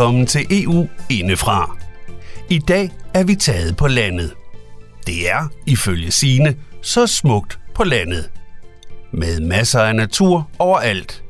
Velkommen 0.00 0.26
til 0.26 0.46
EU 0.50 0.88
indefra. 1.10 1.76
I 2.50 2.58
dag 2.58 2.90
er 3.14 3.24
vi 3.24 3.34
taget 3.34 3.76
på 3.76 3.86
landet. 3.86 4.34
Det 5.06 5.30
er, 5.30 5.48
ifølge 5.66 6.10
sine, 6.10 6.54
så 6.82 7.06
smukt 7.06 7.58
på 7.74 7.84
landet. 7.84 8.30
Med 9.12 9.40
masser 9.40 9.80
af 9.80 9.96
natur 9.96 10.50
overalt. 10.58 11.24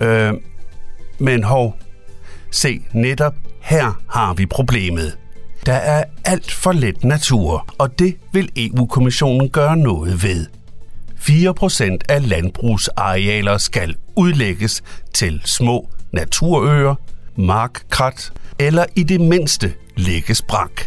Øh, 0.00 0.32
men 1.18 1.44
hov, 1.44 1.76
se 2.50 2.82
netop 2.92 3.34
her 3.60 4.02
har 4.10 4.34
vi 4.34 4.46
problemet. 4.46 5.18
Der 5.66 5.72
er 5.72 6.04
alt 6.24 6.52
for 6.52 6.72
let 6.72 7.04
natur, 7.04 7.74
og 7.78 7.98
det 7.98 8.16
vil 8.32 8.50
EU-kommissionen 8.56 9.50
gøre 9.50 9.76
noget 9.76 10.22
ved. 10.22 10.46
4% 11.18 11.98
af 12.08 12.28
landbrugsarealer 12.28 13.58
skal 13.58 13.96
udlægges 14.16 14.82
til 15.14 15.40
små 15.44 15.88
naturøer, 16.12 16.94
markkrat 17.46 18.32
eller 18.58 18.84
i 18.96 19.02
det 19.02 19.20
mindste 19.20 19.74
lægges 19.96 20.42
brak. 20.42 20.82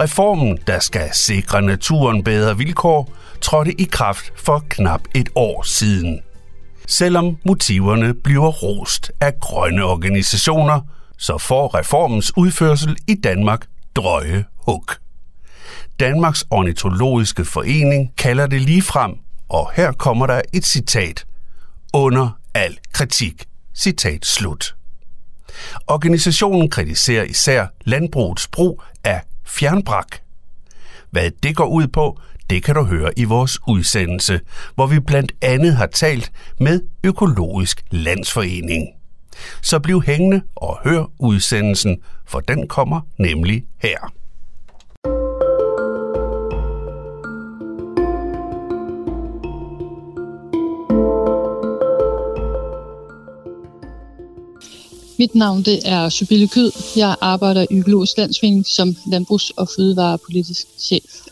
Reformen, 0.00 0.58
der 0.66 0.78
skal 0.78 1.10
sikre 1.12 1.62
naturen 1.62 2.24
bedre 2.24 2.56
vilkår, 2.56 3.12
trådte 3.40 3.80
i 3.80 3.84
kraft 3.84 4.32
for 4.36 4.64
knap 4.68 5.00
et 5.14 5.28
år 5.34 5.62
siden. 5.62 6.20
Selvom 6.86 7.36
motiverne 7.44 8.14
bliver 8.14 8.48
rost 8.48 9.12
af 9.20 9.40
grønne 9.40 9.84
organisationer, 9.84 10.80
så 11.18 11.38
får 11.38 11.74
reformens 11.78 12.36
udførsel 12.36 12.96
i 13.06 13.14
Danmark 13.14 13.66
drøje 13.96 14.44
hug. 14.56 14.84
Danmarks 16.00 16.44
Ornitologiske 16.50 17.44
Forening 17.44 18.16
kalder 18.18 18.46
det 18.46 18.60
lige 18.60 18.82
frem, 18.82 19.14
og 19.48 19.70
her 19.74 19.92
kommer 19.92 20.26
der 20.26 20.42
et 20.52 20.66
citat. 20.66 21.24
Under 21.94 22.30
al 22.54 22.78
kritik. 22.92 23.44
Citat 23.74 24.26
slut. 24.26 24.77
Organisationen 25.86 26.70
kritiserer 26.70 27.24
især 27.24 27.66
landbrugets 27.84 28.48
brug 28.48 28.82
af 29.04 29.22
fjernbrak. 29.46 30.16
Hvad 31.10 31.30
det 31.42 31.56
går 31.56 31.66
ud 31.66 31.86
på, 31.86 32.20
det 32.50 32.62
kan 32.62 32.74
du 32.74 32.84
høre 32.84 33.18
i 33.18 33.24
vores 33.24 33.58
udsendelse, 33.66 34.40
hvor 34.74 34.86
vi 34.86 35.00
blandt 35.00 35.32
andet 35.42 35.76
har 35.76 35.86
talt 35.86 36.32
med 36.60 36.80
Økologisk 37.04 37.84
Landsforening. 37.90 38.88
Så 39.62 39.78
bliv 39.78 40.02
hængende 40.02 40.42
og 40.56 40.78
hør 40.84 41.04
udsendelsen, 41.18 41.98
for 42.26 42.40
den 42.40 42.68
kommer 42.68 43.00
nemlig 43.18 43.64
her. 43.78 44.12
Mit 55.18 55.34
navn 55.34 55.62
det 55.62 55.78
er 55.84 56.08
Sybille 56.08 56.48
Kyd. 56.48 56.70
Jeg 56.96 57.16
arbejder 57.20 57.66
i 57.70 57.78
Økologisk 57.78 58.18
Landsforening 58.18 58.66
som 58.66 58.96
landbrugs- 59.06 59.50
og 59.56 59.68
fødevarepolitisk 59.76 60.66
chef. 60.78 61.26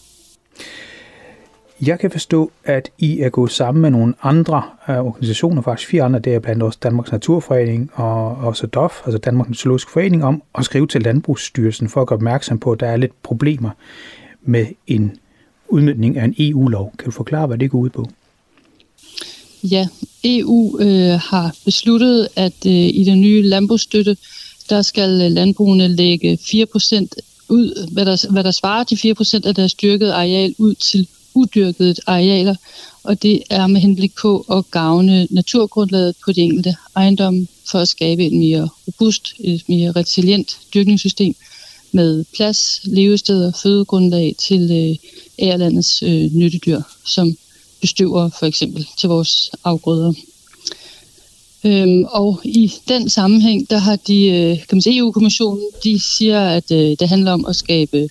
Jeg 1.87 1.99
kan 1.99 2.11
forstå, 2.11 2.51
at 2.65 2.91
I 2.99 3.21
er 3.21 3.29
gået 3.29 3.51
sammen 3.53 3.83
med 3.83 3.91
nogle 3.91 4.15
andre 4.23 4.63
uh, 4.89 4.95
organisationer, 4.95 5.63
faktisk 5.63 5.91
fire 5.91 6.03
andre, 6.03 6.19
det 6.19 6.35
er 6.35 6.39
blandt 6.39 6.63
også 6.63 6.79
Danmarks 6.83 7.13
Naturforening 7.13 7.91
og 7.95 8.37
også 8.37 8.67
DOF, 8.67 9.03
altså 9.05 9.19
Danmarks 9.19 9.49
Naturologisk 9.49 9.89
Forening, 9.89 10.25
om 10.25 10.43
at 10.59 10.65
skrive 10.65 10.87
til 10.87 11.03
Landbrugsstyrelsen 11.03 11.89
for 11.89 12.01
at 12.01 12.07
gøre 12.07 12.17
opmærksom 12.17 12.59
på, 12.59 12.73
at 12.73 12.81
der 12.81 12.87
er 12.87 12.97
lidt 12.97 13.23
problemer 13.23 13.71
med 14.43 14.67
en 14.87 15.17
udmyndning 15.69 16.17
af 16.17 16.25
en 16.25 16.35
EU-lov. 16.39 16.93
Kan 16.99 17.05
du 17.05 17.11
forklare, 17.11 17.47
hvad 17.47 17.59
det 17.59 17.71
går 17.71 17.79
ud 17.79 17.91
på? 17.91 18.11
Ja, 19.63 19.89
EU 20.27 20.79
øh, 20.81 21.21
har 21.21 21.55
besluttet, 21.65 22.29
at 22.37 22.67
øh, 22.67 22.73
i 22.73 23.05
den 23.05 23.21
nye 23.21 23.43
landbrugsstøtte, 23.43 24.17
der 24.71 24.83
skal 24.83 25.21
øh, 25.23 25.31
landbrugene 25.31 25.89
lægge 25.89 26.39
4% 26.41 27.07
ud, 27.49 27.89
hvad 27.93 28.07
der, 28.07 28.31
hvad 28.31 28.45
der 28.45 28.51
svarer 28.51 28.85
til 28.85 28.97
4% 28.97 29.49
af 29.49 29.55
deres 29.55 29.75
dyrkede 29.75 30.15
areal 30.15 30.55
ud 30.59 30.75
til 30.75 31.09
udyrkede 31.35 31.95
arealer, 32.07 32.55
og 33.03 33.23
det 33.23 33.43
er 33.51 33.67
med 33.67 33.81
henblik 33.81 34.15
på 34.15 34.45
at 34.51 34.71
gavne 34.71 35.27
naturgrundlaget 35.31 36.15
på 36.25 36.33
de 36.33 36.41
enkelte 36.41 36.77
ejendomme 36.97 37.47
for 37.67 37.79
at 37.79 37.89
skabe 37.89 38.27
et 38.27 38.33
mere 38.33 38.69
robust, 38.87 39.35
et 39.41 39.69
mere 39.69 39.93
resilient 39.93 40.59
dyrkningssystem 40.75 41.35
med 41.93 42.25
plads, 42.37 42.81
levesteder, 42.85 43.53
fødegrundlag 43.63 44.35
til 44.39 44.63
øh, 44.73 44.97
ærlandets 45.49 46.03
øh, 46.03 46.33
nyttedyr, 46.33 46.81
som 47.07 47.37
bestøver 47.87 48.31
for 48.39 48.47
eksempel 48.47 48.89
til 48.99 49.09
vores 49.09 49.51
afgrøder. 49.65 50.13
Øhm, 51.65 52.05
og 52.05 52.41
i 52.45 52.73
den 52.89 53.11
sammenhæng, 53.11 53.71
der 53.71 53.79
har 53.79 53.97
de, 53.97 54.27
øh, 54.27 54.57
kan 54.57 54.77
man 54.77 54.83
sige, 54.83 54.99
EU-kommissionen, 54.99 55.67
de 55.85 56.01
siger, 56.01 56.41
at 56.41 56.71
øh, 56.71 56.97
det 57.01 57.09
handler 57.09 57.33
om 57.33 57.47
at 57.47 57.57
skabe 57.57 58.09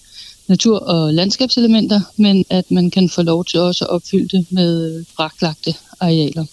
natur- 0.47 0.79
og 0.79 1.13
landskabselementer, 1.13 2.01
men 2.17 2.45
at 2.49 2.71
man 2.71 2.89
kan 2.89 3.09
få 3.09 3.21
lov 3.21 3.45
til 3.45 3.59
også 3.59 3.85
at 3.85 3.89
opfylde 3.89 4.37
det 4.37 4.45
med 4.49 4.71
øh, 4.85 5.05
braklagte 5.15 5.75
arealer. 5.99 6.45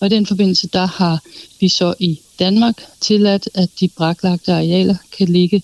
Og 0.00 0.06
i 0.06 0.10
den 0.10 0.26
forbindelse, 0.26 0.68
der 0.68 0.86
har 0.86 1.22
vi 1.60 1.68
så 1.68 1.94
i 1.98 2.20
Danmark 2.38 2.82
tilladt, 3.00 3.48
at 3.54 3.70
de 3.80 3.88
braklagte 3.88 4.52
arealer 4.52 4.96
kan 5.18 5.28
ligge 5.28 5.62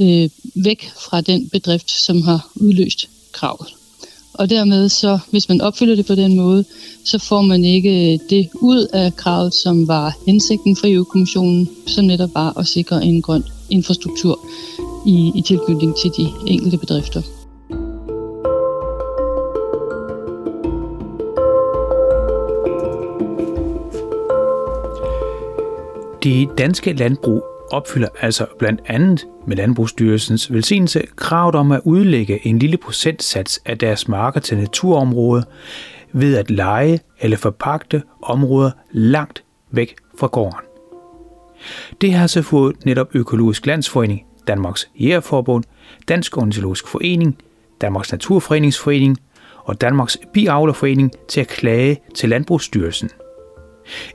øh, 0.00 0.30
væk 0.54 0.90
fra 0.96 1.20
den 1.20 1.48
bedrift, 1.48 1.90
som 1.90 2.22
har 2.22 2.50
udløst 2.54 3.08
kravet. 3.32 3.77
Og 4.38 4.50
dermed 4.50 4.88
så, 4.88 5.18
hvis 5.30 5.48
man 5.48 5.60
opfylder 5.60 5.96
det 5.96 6.06
på 6.06 6.14
den 6.14 6.36
måde, 6.36 6.64
så 7.04 7.18
får 7.18 7.42
man 7.42 7.64
ikke 7.64 8.12
øh, 8.12 8.18
det 8.30 8.48
ud 8.54 8.86
af 8.92 9.16
kravet, 9.16 9.54
som 9.54 9.88
var 9.88 10.16
hensigten 10.26 10.76
for 10.76 10.86
EU-kommissionen, 10.86 11.68
som 11.86 12.04
netop 12.04 12.30
var 12.34 12.58
at 12.58 12.66
sikre 12.66 13.04
en 13.04 13.22
grøn 13.22 13.44
infrastruktur 13.70 14.38
i, 15.06 15.32
i 15.34 15.42
tilknytning 15.42 15.96
til 15.96 16.10
de 16.16 16.28
enkelte 16.46 16.78
bedrifter. 16.78 17.22
De 26.24 26.46
danske 26.58 26.92
landbrug 26.92 27.57
opfylder 27.70 28.08
altså 28.20 28.46
blandt 28.58 28.80
andet 28.86 29.26
med 29.46 29.56
Landbrugsstyrelsens 29.56 30.52
velsignelse 30.52 31.02
kravet 31.16 31.54
om 31.54 31.72
at 31.72 31.80
udlægge 31.84 32.46
en 32.46 32.58
lille 32.58 32.76
procentsats 32.76 33.60
af 33.64 33.78
deres 33.78 34.08
marker 34.08 34.40
til 34.40 34.58
naturområde 34.58 35.44
ved 36.12 36.36
at 36.36 36.50
lege 36.50 37.00
eller 37.20 37.36
forpagte 37.36 38.02
områder 38.22 38.70
langt 38.92 39.44
væk 39.70 39.96
fra 40.18 40.26
gården. 40.26 40.60
Det 42.00 42.12
har 42.12 42.26
så 42.26 42.42
fået 42.42 42.84
netop 42.84 43.08
Økologisk 43.14 43.66
Landsforening, 43.66 44.26
Danmarks 44.48 44.90
Jægerforbund, 45.00 45.64
Dansk 46.08 46.36
Ornitologisk 46.36 46.88
Forening, 46.88 47.38
Danmarks 47.80 48.12
Naturfredningsforening 48.12 49.16
og 49.64 49.80
Danmarks 49.80 50.18
Biavlerforening 50.32 51.12
til 51.28 51.40
at 51.40 51.48
klage 51.48 52.00
til 52.14 52.28
Landbrugsstyrelsen– 52.28 53.10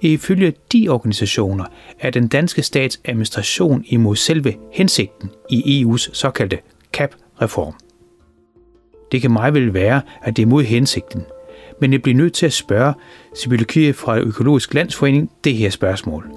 Ifølge 0.02 0.54
de 0.74 0.90
organisationer 0.90 1.66
er 2.00 2.10
den 2.10 2.28
danske 2.28 2.64
stats 2.64 3.00
administration 3.06 3.84
imod 3.88 4.16
selve 4.16 4.54
hensigten 4.72 5.30
i 5.50 5.84
EU's 5.84 6.10
såkaldte 6.14 6.58
CAP-reform. 6.94 7.74
Det 9.12 9.22
kan 9.22 9.32
meget 9.32 9.54
vel 9.54 9.74
være, 9.74 10.02
at 10.24 10.38
det 10.38 10.42
er 10.42 10.48
mod 10.48 10.64
hensigten, 10.64 11.24
men 11.82 11.94
jeg 11.94 12.02
bliver 12.02 12.18
nødt 12.18 12.34
til 12.34 12.46
at 12.46 12.54
spørge 12.54 12.94
Sibylle 13.36 13.94
fra 13.94 14.20
Økologisk 14.20 14.74
Landsforening 14.74 15.32
det 15.44 15.54
her 15.54 15.70
spørgsmål. 15.70 16.28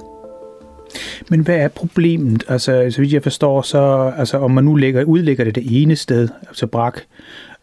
Men 1.30 1.40
hvad 1.40 1.56
er 1.56 1.68
problemet? 1.68 2.44
Altså, 2.48 2.86
så 2.90 3.00
vidt 3.00 3.12
jeg 3.12 3.22
forstår, 3.22 3.62
så 3.62 4.12
altså, 4.18 4.38
om 4.38 4.50
man 4.50 4.64
nu 4.64 4.74
lægger, 4.74 5.04
udlægger 5.04 5.44
det 5.44 5.54
det 5.54 5.82
ene 5.82 5.96
sted, 5.96 6.28
altså 6.48 6.66
brak, 6.66 7.00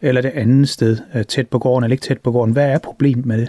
eller 0.00 0.20
det 0.20 0.30
andet 0.34 0.68
sted, 0.68 0.98
øh, 1.14 1.24
tæt 1.24 1.48
på 1.48 1.58
gården 1.58 1.84
eller 1.84 1.94
ikke 1.94 2.02
tæt 2.02 2.18
på 2.18 2.32
gården, 2.32 2.52
hvad 2.52 2.68
er 2.70 2.78
problemet 2.78 3.26
med 3.26 3.38
det? 3.40 3.48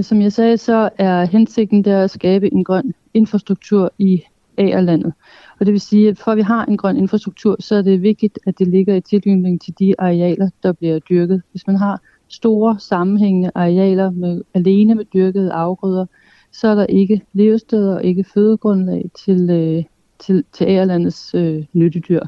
Som 0.00 0.22
jeg 0.22 0.32
sagde, 0.32 0.56
så 0.56 0.88
er 0.98 1.24
hensigten 1.24 1.84
der 1.84 2.04
at 2.04 2.10
skabe 2.10 2.52
en 2.52 2.64
grøn 2.64 2.94
infrastruktur 3.14 3.92
i 3.98 4.22
A-landet. 4.58 5.12
Og 5.60 5.66
det 5.66 5.72
vil 5.72 5.80
sige, 5.80 6.08
at 6.08 6.18
for 6.18 6.30
at 6.30 6.36
vi 6.36 6.42
har 6.42 6.64
en 6.64 6.76
grøn 6.76 6.96
infrastruktur, 6.96 7.56
så 7.60 7.74
er 7.74 7.82
det 7.82 8.02
vigtigt, 8.02 8.38
at 8.46 8.58
det 8.58 8.68
ligger 8.68 8.94
i 8.94 9.00
tilknytning 9.00 9.60
til 9.60 9.74
de 9.78 9.94
arealer, 10.00 10.50
der 10.62 10.72
bliver 10.72 10.98
dyrket. 10.98 11.42
Hvis 11.50 11.66
man 11.66 11.76
har 11.76 12.00
store 12.28 12.78
sammenhængende 12.78 13.50
arealer 13.54 14.10
med, 14.10 14.42
alene 14.54 14.94
med 14.94 15.04
dyrkede 15.04 15.52
afgrøder, 15.52 16.06
så 16.52 16.68
er 16.68 16.74
der 16.74 16.86
ikke 16.86 17.22
levesteder 17.32 17.94
og 17.94 18.04
ikke 18.04 18.24
fødegrundlag 18.24 19.10
til, 19.24 19.50
øh, 19.50 19.84
til, 20.18 20.44
til 20.52 20.64
A-landets 20.64 21.34
øh, 21.34 21.64
nyttedyr. 21.72 22.20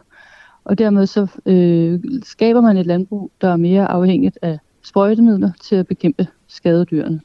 Og 0.64 0.78
dermed 0.78 1.06
så 1.06 1.26
øh, 1.46 2.00
skaber 2.22 2.60
man 2.60 2.76
et 2.76 2.86
landbrug, 2.86 3.30
der 3.40 3.48
er 3.48 3.56
mere 3.56 3.86
afhængigt 3.86 4.38
af 4.42 4.58
sprøjtemidler 4.82 5.50
til 5.62 5.76
at 5.76 5.86
bekæmpe 5.86 6.26
skadedyrene. 6.46 7.20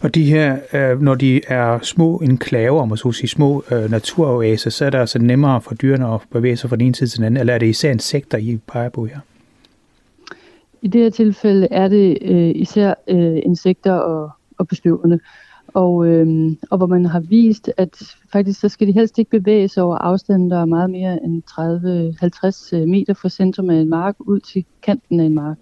Og 0.00 0.14
de 0.14 0.24
her, 0.24 0.58
øh, 0.72 1.02
når 1.02 1.14
de 1.14 1.40
er 1.48 1.78
små 1.82 2.16
enklaver, 2.16 2.82
om 2.82 2.96
så 2.96 3.12
sige, 3.12 3.28
små 3.28 3.64
øh, 3.72 3.90
naturoaser, 3.90 4.70
så 4.70 4.84
er 4.84 4.90
det 4.90 4.98
altså 4.98 5.18
nemmere 5.18 5.60
for 5.60 5.74
dyrene 5.74 6.14
at 6.14 6.20
bevæge 6.30 6.56
sig 6.56 6.70
fra 6.70 6.76
den 6.76 6.86
ene 6.86 6.94
side 6.94 7.10
til 7.10 7.16
den 7.18 7.26
anden, 7.26 7.40
eller 7.40 7.54
er 7.54 7.58
det 7.58 7.66
især 7.66 7.90
insekter, 7.90 8.38
I 8.38 8.58
peger 8.66 8.88
på 8.88 9.04
her? 9.04 9.18
I 10.82 10.88
det 10.88 11.00
her 11.00 11.10
tilfælde 11.10 11.68
er 11.70 11.88
det 11.88 12.18
øh, 12.22 12.52
især 12.54 12.94
øh, 13.08 13.38
insekter 13.42 13.92
og, 13.92 14.30
og 14.58 14.68
bestøvende. 14.68 15.20
og, 15.74 16.06
øh, 16.06 16.52
og 16.70 16.78
hvor 16.78 16.86
man 16.86 17.06
har 17.06 17.20
vist, 17.20 17.70
at 17.76 18.02
faktisk 18.32 18.60
så 18.60 18.68
skal 18.68 18.86
de 18.86 18.92
helst 18.92 19.18
ikke 19.18 19.30
bevæge 19.30 19.68
sig 19.68 19.82
over 19.82 19.96
afstanden, 19.96 20.50
der 20.50 20.60
er 20.60 20.64
meget 20.64 20.90
mere 20.90 21.18
end 21.24 21.42
30-50 22.72 22.76
øh, 22.76 22.88
meter 22.88 23.14
fra 23.14 23.28
centrum 23.28 23.70
af 23.70 23.74
en 23.74 23.88
mark 23.88 24.14
ud 24.18 24.40
til 24.40 24.64
kanten 24.82 25.20
af 25.20 25.24
en 25.24 25.34
mark. 25.34 25.56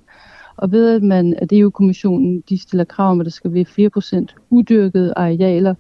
Og 0.59 0.73
ved 0.73 0.95
at 0.95 1.03
man, 1.03 1.35
at 1.39 1.53
EU-kommissionen 1.53 2.43
de 2.49 2.59
stiller 2.59 2.85
krav 2.85 3.11
om, 3.11 3.21
at 3.21 3.25
der 3.25 3.31
skal 3.31 3.55
være 3.55 3.91
4% 4.31 4.47
udyrkede 4.51 5.13
arealer 5.17 5.75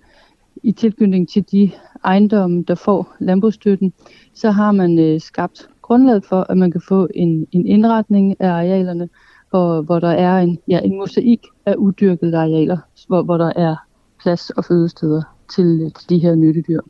i 0.62 0.72
tilknytning 0.72 1.28
til 1.28 1.44
de 1.52 1.70
ejendomme, 2.04 2.64
der 2.68 2.74
får 2.74 3.16
landbrugsstøtten, 3.18 3.92
så 4.34 4.50
har 4.50 4.72
man 4.72 4.98
øh, 4.98 5.20
skabt 5.20 5.68
grundlaget 5.82 6.24
for, 6.24 6.46
at 6.48 6.56
man 6.56 6.70
kan 6.70 6.80
få 6.88 7.08
en, 7.14 7.46
en 7.52 7.66
indretning 7.66 8.40
af 8.40 8.48
arealerne, 8.48 9.08
hvor, 9.50 9.82
hvor 9.82 9.98
der 9.98 10.10
er 10.10 10.38
en, 10.38 10.58
ja, 10.68 10.78
en 10.78 10.96
mosaik 10.96 11.40
af 11.66 11.74
udyrkede 11.74 12.36
arealer, 12.36 12.78
hvor, 13.06 13.22
hvor 13.22 13.36
der 13.36 13.52
er 13.56 13.76
plads 14.20 14.50
og 14.50 14.64
fødesteder 14.64 15.22
til, 15.54 15.80
øh, 15.84 15.92
til 16.00 16.08
de 16.08 16.18
her 16.18 16.34
nyttedyr. 16.34 16.80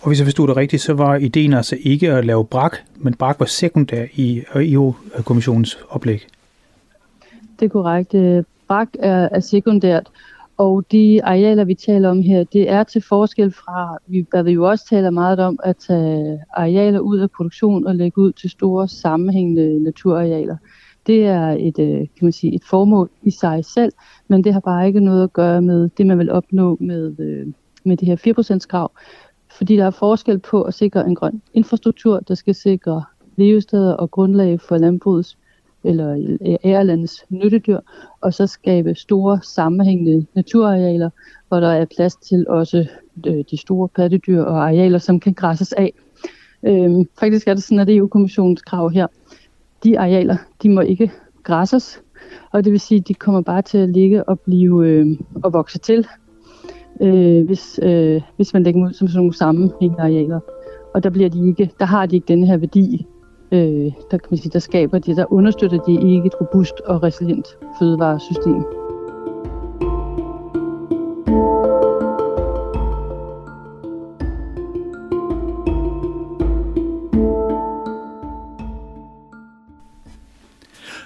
Og 0.00 0.08
hvis 0.08 0.18
jeg 0.18 0.26
forstod 0.26 0.48
det 0.48 0.56
rigtigt, 0.56 0.82
så 0.82 0.94
var 0.94 1.16
ideen 1.16 1.52
altså 1.52 1.76
ikke 1.80 2.12
at 2.12 2.24
lave 2.24 2.44
brak, 2.44 2.76
men 2.96 3.14
brak 3.14 3.40
var 3.40 3.46
sekundær 3.46 4.04
i 4.14 4.42
EU-kommissionens 4.54 5.78
oplæg. 5.88 6.26
Det 7.60 7.66
er 7.66 7.70
korrekt. 7.70 8.14
Brak 8.68 8.88
er, 8.98 9.28
er 9.32 9.40
sekundært, 9.40 10.10
og 10.56 10.84
de 10.92 11.24
arealer, 11.24 11.64
vi 11.64 11.74
taler 11.74 12.10
om 12.10 12.22
her, 12.22 12.44
det 12.44 12.70
er 12.70 12.84
til 12.84 13.02
forskel 13.02 13.52
fra, 13.52 13.98
hvad 14.30 14.42
vi 14.42 14.52
jo 14.52 14.68
også 14.68 14.86
taler 14.90 15.10
meget 15.10 15.40
om, 15.40 15.58
at 15.64 15.76
tage 15.76 16.40
arealer 16.52 17.00
ud 17.00 17.18
af 17.18 17.30
produktion 17.30 17.86
og 17.86 17.94
lægge 17.94 18.18
ud 18.18 18.32
til 18.32 18.50
store 18.50 18.88
sammenhængende 18.88 19.82
naturarealer. 19.82 20.56
Det 21.06 21.26
er 21.26 21.56
et, 21.58 21.78
øh, 21.78 21.98
kan 21.98 22.22
man 22.22 22.32
sige, 22.32 22.54
et 22.54 22.64
formål 22.70 23.10
i 23.22 23.30
sig 23.30 23.64
selv, 23.64 23.92
men 24.28 24.44
det 24.44 24.52
har 24.52 24.60
bare 24.60 24.86
ikke 24.86 25.00
noget 25.00 25.22
at 25.22 25.32
gøre 25.32 25.62
med 25.62 25.88
det, 25.98 26.06
man 26.06 26.18
vil 26.18 26.30
opnå 26.30 26.76
med, 26.80 27.20
øh, 27.20 27.46
med 27.84 27.96
det 27.96 28.08
her 28.08 28.16
4% 28.16 28.66
krav. 28.68 28.92
Fordi 29.50 29.76
der 29.76 29.86
er 29.86 29.90
forskel 29.90 30.38
på 30.38 30.62
at 30.62 30.74
sikre 30.74 31.06
en 31.06 31.14
grøn 31.14 31.42
infrastruktur, 31.54 32.20
der 32.20 32.34
skal 32.34 32.54
sikre 32.54 33.04
levesteder 33.36 33.92
og 33.92 34.10
grundlag 34.10 34.60
for 34.60 34.78
landbrugets 34.78 35.38
eller 35.84 36.36
ærelandets 36.64 37.24
nyttedyr, 37.28 37.78
og 38.20 38.34
så 38.34 38.46
skabe 38.46 38.94
store 38.94 39.40
sammenhængende 39.42 40.26
naturarealer, 40.34 41.10
hvor 41.48 41.60
der 41.60 41.68
er 41.68 41.84
plads 41.96 42.16
til 42.16 42.46
også 42.48 42.86
øh, 43.26 43.44
de 43.50 43.56
store 43.56 43.88
pattedyr 43.88 44.42
og 44.42 44.62
arealer, 44.62 44.98
som 44.98 45.20
kan 45.20 45.32
græsses 45.32 45.72
af. 45.72 45.92
Øhm, 46.62 47.04
faktisk 47.20 47.48
er 47.48 47.54
det 47.54 47.62
sådan, 47.62 47.78
at 47.78 47.90
EU-kommissionens 47.90 48.62
krav 48.62 48.90
her, 48.90 49.06
de 49.84 49.98
arealer, 49.98 50.36
de 50.62 50.68
må 50.68 50.80
ikke 50.80 51.12
græsses, 51.42 52.02
og 52.52 52.64
det 52.64 52.72
vil 52.72 52.80
sige, 52.80 52.98
at 52.98 53.08
de 53.08 53.14
kommer 53.14 53.40
bare 53.40 53.62
til 53.62 53.78
at 53.78 53.88
ligge 53.88 54.28
og 54.28 54.40
blive 54.40 54.86
øh, 54.86 55.06
og 55.42 55.52
vokse 55.52 55.78
til, 55.78 56.06
øh, 57.00 57.46
hvis, 57.46 57.80
øh, 57.82 58.22
hvis 58.36 58.52
man 58.52 58.62
lægger 58.62 58.80
dem 58.80 58.88
ud 58.88 58.92
som 58.92 59.08
sådan 59.08 59.18
nogle 59.18 59.34
sammenhængende 59.34 60.02
arealer. 60.02 60.40
Og 60.94 61.02
der, 61.02 61.10
bliver 61.10 61.28
de 61.28 61.48
ikke, 61.48 61.70
der 61.78 61.84
har 61.84 62.06
de 62.06 62.16
ikke 62.16 62.28
den 62.28 62.44
her 62.44 62.56
værdi, 62.56 63.06
øh, 63.52 63.92
der, 64.10 64.18
kan 64.18 64.28
man 64.30 64.38
sige, 64.38 64.50
der 64.52 64.58
skaber 64.58 64.98
det, 64.98 65.16
der 65.16 65.32
understøtter 65.32 65.78
det 65.78 65.92
ikke 65.92 66.26
et 66.26 66.40
robust 66.40 66.80
og 66.80 67.02
resilient 67.02 67.46
fødevaresystem. 67.78 68.64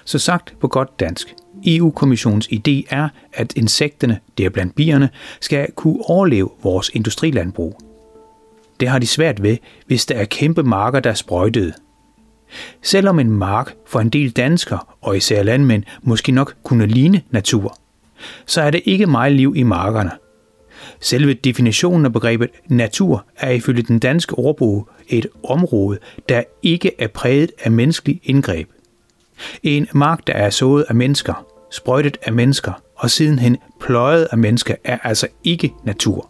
Så 0.05 0.19
sagt 0.19 0.55
på 0.59 0.67
godt 0.67 0.99
dansk. 0.99 1.35
EU-kommissionens 1.67 2.47
idé 2.47 2.83
er, 2.89 3.09
at 3.33 3.53
insekterne, 3.55 4.19
der 4.37 4.49
blandt 4.49 4.75
bierne, 4.75 5.09
skal 5.41 5.71
kunne 5.71 5.99
overleve 6.09 6.49
vores 6.63 6.91
industrilandbrug. 6.93 7.79
Det 8.79 8.87
har 8.87 8.99
de 8.99 9.07
svært 9.07 9.43
ved, 9.43 9.57
hvis 9.87 10.05
der 10.05 10.15
er 10.15 10.25
kæmpe 10.25 10.63
marker, 10.63 10.99
der 10.99 11.09
er 11.09 11.13
sprøjtede. 11.13 11.73
Selvom 12.81 13.19
en 13.19 13.31
mark 13.31 13.73
for 13.85 13.99
en 13.99 14.09
del 14.09 14.31
danskere, 14.31 14.79
og 15.01 15.17
især 15.17 15.43
landmænd, 15.43 15.83
måske 16.01 16.31
nok 16.31 16.55
kunne 16.63 16.85
ligne 16.85 17.21
natur, 17.31 17.77
så 18.45 18.61
er 18.61 18.71
det 18.71 18.81
ikke 18.85 19.05
meget 19.05 19.33
liv 19.33 19.53
i 19.55 19.63
markerne. 19.63 20.11
Selve 20.99 21.33
definitionen 21.33 22.05
af 22.05 22.13
begrebet 22.13 22.49
natur 22.67 23.25
er 23.37 23.49
ifølge 23.49 23.81
den 23.81 23.99
danske 23.99 24.35
ordbog 24.35 24.89
et 25.07 25.27
område, 25.43 25.99
der 26.29 26.43
ikke 26.63 26.91
er 26.99 27.07
præget 27.07 27.51
af 27.63 27.71
menneskelig 27.71 28.21
indgreb. 28.23 28.69
En 29.63 29.87
mark, 29.93 30.27
der 30.27 30.33
er 30.33 30.49
sået 30.49 30.85
af 30.89 30.95
mennesker, 30.95 31.45
sprøjtet 31.71 32.17
af 32.23 32.33
mennesker 32.33 32.73
og 32.95 33.09
sidenhen 33.09 33.57
pløjet 33.79 34.27
af 34.31 34.37
mennesker, 34.37 34.75
er 34.83 34.97
altså 35.03 35.27
ikke 35.43 35.73
natur. 35.83 36.29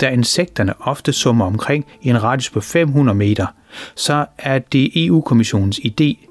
Da 0.00 0.08
insekterne 0.08 0.74
ofte 0.80 1.12
summer 1.12 1.44
omkring 1.44 1.86
i 2.02 2.08
en 2.08 2.22
radius 2.22 2.50
på 2.50 2.60
500 2.60 3.18
meter, 3.18 3.46
så 3.94 4.26
er 4.38 4.58
det 4.58 5.06
EU-kommissionens 5.06 5.78
idé, 5.78 6.26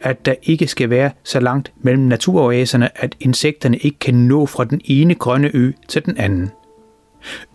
at 0.00 0.26
der 0.26 0.34
ikke 0.42 0.66
skal 0.66 0.90
være 0.90 1.10
så 1.24 1.40
langt 1.40 1.72
mellem 1.80 2.02
naturoaserne, 2.02 3.02
at 3.02 3.16
insekterne 3.20 3.76
ikke 3.76 3.98
kan 3.98 4.14
nå 4.14 4.46
fra 4.46 4.64
den 4.64 4.80
ene 4.84 5.14
grønne 5.14 5.50
ø 5.54 5.72
til 5.88 6.04
den 6.06 6.16
anden. 6.16 6.50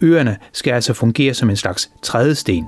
Øerne 0.02 0.38
skal 0.52 0.72
altså 0.72 0.94
fungere 0.94 1.34
som 1.34 1.50
en 1.50 1.56
slags 1.56 1.92
trædesten. 2.04 2.68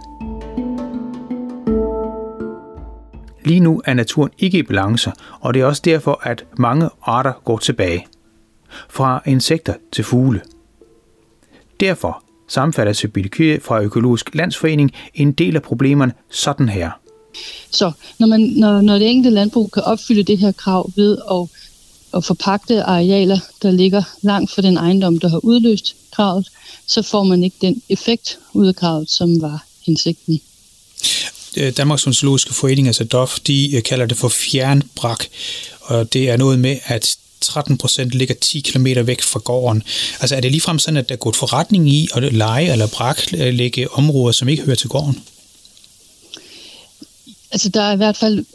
Lige 3.46 3.60
nu 3.60 3.82
er 3.86 3.94
naturen 3.94 4.32
ikke 4.38 4.58
i 4.58 4.64
balance, 4.64 5.12
og 5.40 5.54
det 5.54 5.62
er 5.62 5.66
også 5.66 5.82
derfor, 5.86 6.20
at 6.24 6.46
mange 6.58 6.90
arter 7.02 7.34
går 7.44 7.58
tilbage. 7.58 8.08
Fra 8.90 9.22
insekter 9.26 9.74
til 9.92 10.04
fugle. 10.04 10.42
Derfor 11.80 12.25
sammenfatter 12.48 12.94
Sibylle 12.94 13.60
fra 13.60 13.82
Økologisk 13.82 14.36
Landsforening 14.36 14.92
en 15.14 15.32
del 15.32 15.56
af 15.56 15.62
problemerne 15.62 16.14
sådan 16.32 16.70
her. 16.70 16.92
Så 17.72 17.92
når, 18.20 18.28
man, 18.28 18.42
når, 18.42 18.82
når 18.82 19.00
det 19.00 19.10
enkelte 19.10 19.36
landbrug 19.36 19.72
kan 19.72 19.84
opfylde 19.84 20.24
det 20.24 20.38
her 20.38 20.52
krav 20.52 20.92
ved 20.96 21.18
at, 21.32 21.48
at 22.18 22.26
forpagte 22.26 22.84
arealer, 22.84 23.40
der 23.62 23.72
ligger 23.72 24.04
langt 24.22 24.52
fra 24.52 24.62
den 24.62 24.78
ejendom, 24.78 25.20
der 25.20 25.30
har 25.30 25.46
udløst 25.46 25.96
kravet, 26.16 26.48
så 26.88 27.02
får 27.02 27.24
man 27.24 27.44
ikke 27.44 27.58
den 27.62 27.82
effekt 27.90 28.40
ud 28.54 28.68
af 28.68 28.76
kravet, 28.76 29.10
som 29.10 29.42
var 29.42 29.66
hensigten. 29.86 30.42
Øh, 31.58 31.78
Danmarks 31.78 32.08
Onsologiske 32.08 32.54
Forening, 32.54 32.88
altså 32.88 33.04
DOF, 33.04 33.40
de 33.40 33.76
øh, 33.76 33.84
kalder 33.84 34.06
det 34.06 34.18
for 34.18 34.30
fjernbrak, 34.30 35.26
og 35.82 36.14
det 36.14 36.30
er 36.30 36.38
noget 36.38 36.60
med, 36.60 36.78
at 36.86 37.18
13 37.42 37.78
procent 37.78 38.12
ligger 38.12 38.36
10 38.36 38.60
km 38.60 38.86
væk 38.86 39.22
fra 39.22 39.40
gården. 39.40 39.84
Altså 40.20 40.36
er 40.36 40.40
det 40.40 40.52
ligefrem 40.52 40.80
sådan, 40.80 40.98
at 40.98 41.10
der 41.10 41.16
er 41.16 41.20
gået 41.20 41.36
forretning 41.36 41.90
i 41.90 42.08
at 42.16 42.34
lege 42.34 42.72
eller 42.72 42.88
braklægge 42.88 43.92
områder, 43.92 44.32
som 44.32 44.50
ikke 44.50 44.64
hører 44.64 44.76
til 44.76 44.90
gården? 44.90 45.24
Altså 47.52 47.70
der 47.70 47.82
er 47.82 47.94
i 47.94 47.98
hvert 47.98 48.18
fald 48.18 48.46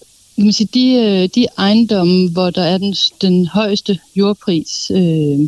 kan 0.41 0.47
man 0.47 0.53
sige, 0.53 0.69
de, 0.75 0.93
øh, 0.95 1.29
de 1.35 1.47
ejendomme, 1.59 2.31
hvor 2.31 2.51
der 2.51 2.63
er 2.63 2.79
den, 2.79 2.95
den 3.21 3.47
højeste 3.47 3.99
jordpris, 4.17 4.91
øh, 4.95 5.39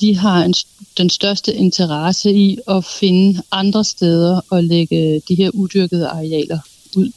de 0.00 0.16
har 0.16 0.44
en, 0.44 0.54
den 0.98 1.10
største 1.10 1.54
interesse 1.54 2.32
i 2.32 2.58
at 2.68 2.84
finde 2.84 3.42
andre 3.52 3.84
steder 3.84 4.40
og 4.50 4.64
lægge 4.64 5.22
de 5.28 5.34
her 5.34 5.50
udyrkede 5.50 6.08
arealer 6.08 6.58
ud. 6.96 7.10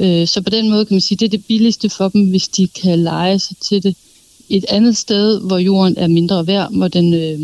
Øh, 0.00 0.28
så 0.28 0.40
på 0.40 0.50
den 0.50 0.70
måde 0.70 0.84
kan 0.84 0.94
man 0.94 1.00
sige, 1.00 1.18
det 1.18 1.26
er 1.26 1.30
det 1.30 1.46
billigste 1.46 1.90
for 1.90 2.08
dem, 2.08 2.30
hvis 2.30 2.48
de 2.48 2.68
kan 2.68 2.98
lege 2.98 3.38
sig 3.38 3.56
til 3.56 3.82
det 3.82 3.96
et 4.48 4.64
andet 4.68 4.96
sted, 4.96 5.40
hvor 5.40 5.58
jorden 5.58 5.96
er 5.96 6.08
mindre 6.08 6.46
værd, 6.46 6.76
hvor 6.76 6.88
den, 6.88 7.14
øh, 7.14 7.40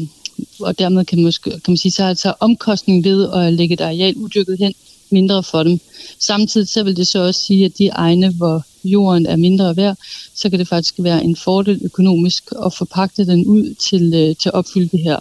og 0.60 0.78
dermed 0.78 1.04
kan, 1.04 1.22
måske, 1.22 1.50
kan 1.50 1.60
man 1.68 1.76
sige, 1.76 1.92
så 1.92 2.02
er 2.02 2.08
altså 2.08 2.34
omkostningen 2.40 3.04
ved 3.04 3.28
at 3.32 3.52
lægge 3.52 3.72
et 3.72 3.80
areal 3.80 4.16
udyrket 4.16 4.58
hen 4.58 4.74
mindre 5.10 5.42
for 5.42 5.62
dem. 5.62 5.80
Samtidig 6.18 6.68
så 6.68 6.82
vil 6.82 6.96
det 6.96 7.06
så 7.06 7.18
også 7.18 7.40
sige, 7.40 7.64
at 7.64 7.78
de 7.78 7.86
egne, 7.86 8.28
hvor 8.28 8.62
jorden 8.84 9.26
er 9.26 9.36
mindre 9.36 9.76
værd, 9.76 9.96
så 10.34 10.50
kan 10.50 10.58
det 10.58 10.68
faktisk 10.68 10.94
være 10.98 11.24
en 11.24 11.36
fordel 11.36 11.80
økonomisk 11.84 12.44
at 12.66 12.74
forpagte 12.74 13.26
den 13.26 13.46
ud 13.46 13.74
til, 13.74 14.14
øh, 14.14 14.36
til 14.36 14.48
at 14.48 14.54
opfylde 14.54 14.88
det 14.88 15.00
her 15.00 15.18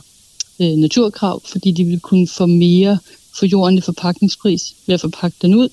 øh, 0.59 0.71
naturkrav, 0.71 1.41
fordi 1.45 1.71
de 1.71 1.83
vil 1.83 1.99
kunne 1.99 2.27
få 2.27 2.45
mere 2.45 2.97
for 3.39 3.45
jorden 3.45 3.77
i 3.77 3.81
forpakningspris 3.81 4.75
ved 4.85 4.93
at 4.93 5.01
forpakke 5.01 5.37
den 5.41 5.55
ud, 5.55 5.69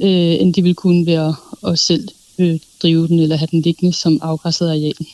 øh, 0.00 0.40
end 0.40 0.54
de 0.54 0.62
vil 0.62 0.74
kunne 0.74 1.06
være 1.06 1.34
at 1.66 1.78
selv 1.78 2.08
øh, 2.38 2.58
drive 2.82 3.08
den 3.08 3.20
eller 3.20 3.36
have 3.36 3.48
den 3.50 3.62
liggende 3.62 3.92
som 3.92 4.18
afgræsset 4.22 4.68
areal. 4.68 5.06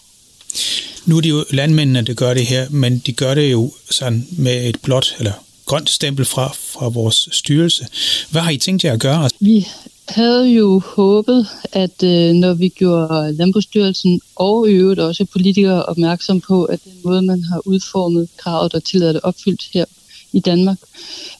Nu 1.06 1.16
er 1.16 1.20
det 1.20 1.30
jo 1.30 1.44
landmændene, 1.50 2.02
der 2.02 2.14
gør 2.14 2.34
det 2.34 2.46
her, 2.46 2.66
men 2.70 3.02
de 3.06 3.12
gør 3.12 3.34
det 3.34 3.52
jo 3.52 3.72
sådan 3.90 4.26
med 4.30 4.68
et 4.68 4.76
blåt 4.82 5.14
eller 5.18 5.32
grønt 5.66 5.90
stempel 5.90 6.25
fra, 6.25 6.52
fra 6.54 6.88
vores 6.88 7.28
styrelse. 7.32 7.86
Hvad 8.30 8.42
har 8.42 8.50
I 8.50 8.56
tænkt 8.56 8.84
jer 8.84 8.92
at 8.92 9.00
gøre? 9.00 9.30
Vi 9.40 9.66
havde 10.08 10.48
jo 10.48 10.82
håbet, 10.84 11.46
at 11.72 12.02
øh, 12.02 12.32
når 12.32 12.54
vi 12.54 12.68
gjorde 12.68 13.32
Landbrugsstyrelsen 13.32 14.20
og 14.36 14.70
i 14.70 14.72
øvrigt 14.72 15.00
også 15.00 15.25
politikere 15.25 15.84
opmærksom 15.84 16.40
på, 16.40 16.64
at 16.64 16.80
den 16.84 16.92
måde, 17.04 17.22
man 17.22 17.42
har 17.42 17.60
udformet 17.64 18.28
kravet 18.36 18.75
og 18.75 18.84
tillader 18.84 19.12
det 19.12 19.20
opfyldt 19.22 19.68
her 19.75 19.84
i 20.32 20.40
Danmark, 20.40 20.78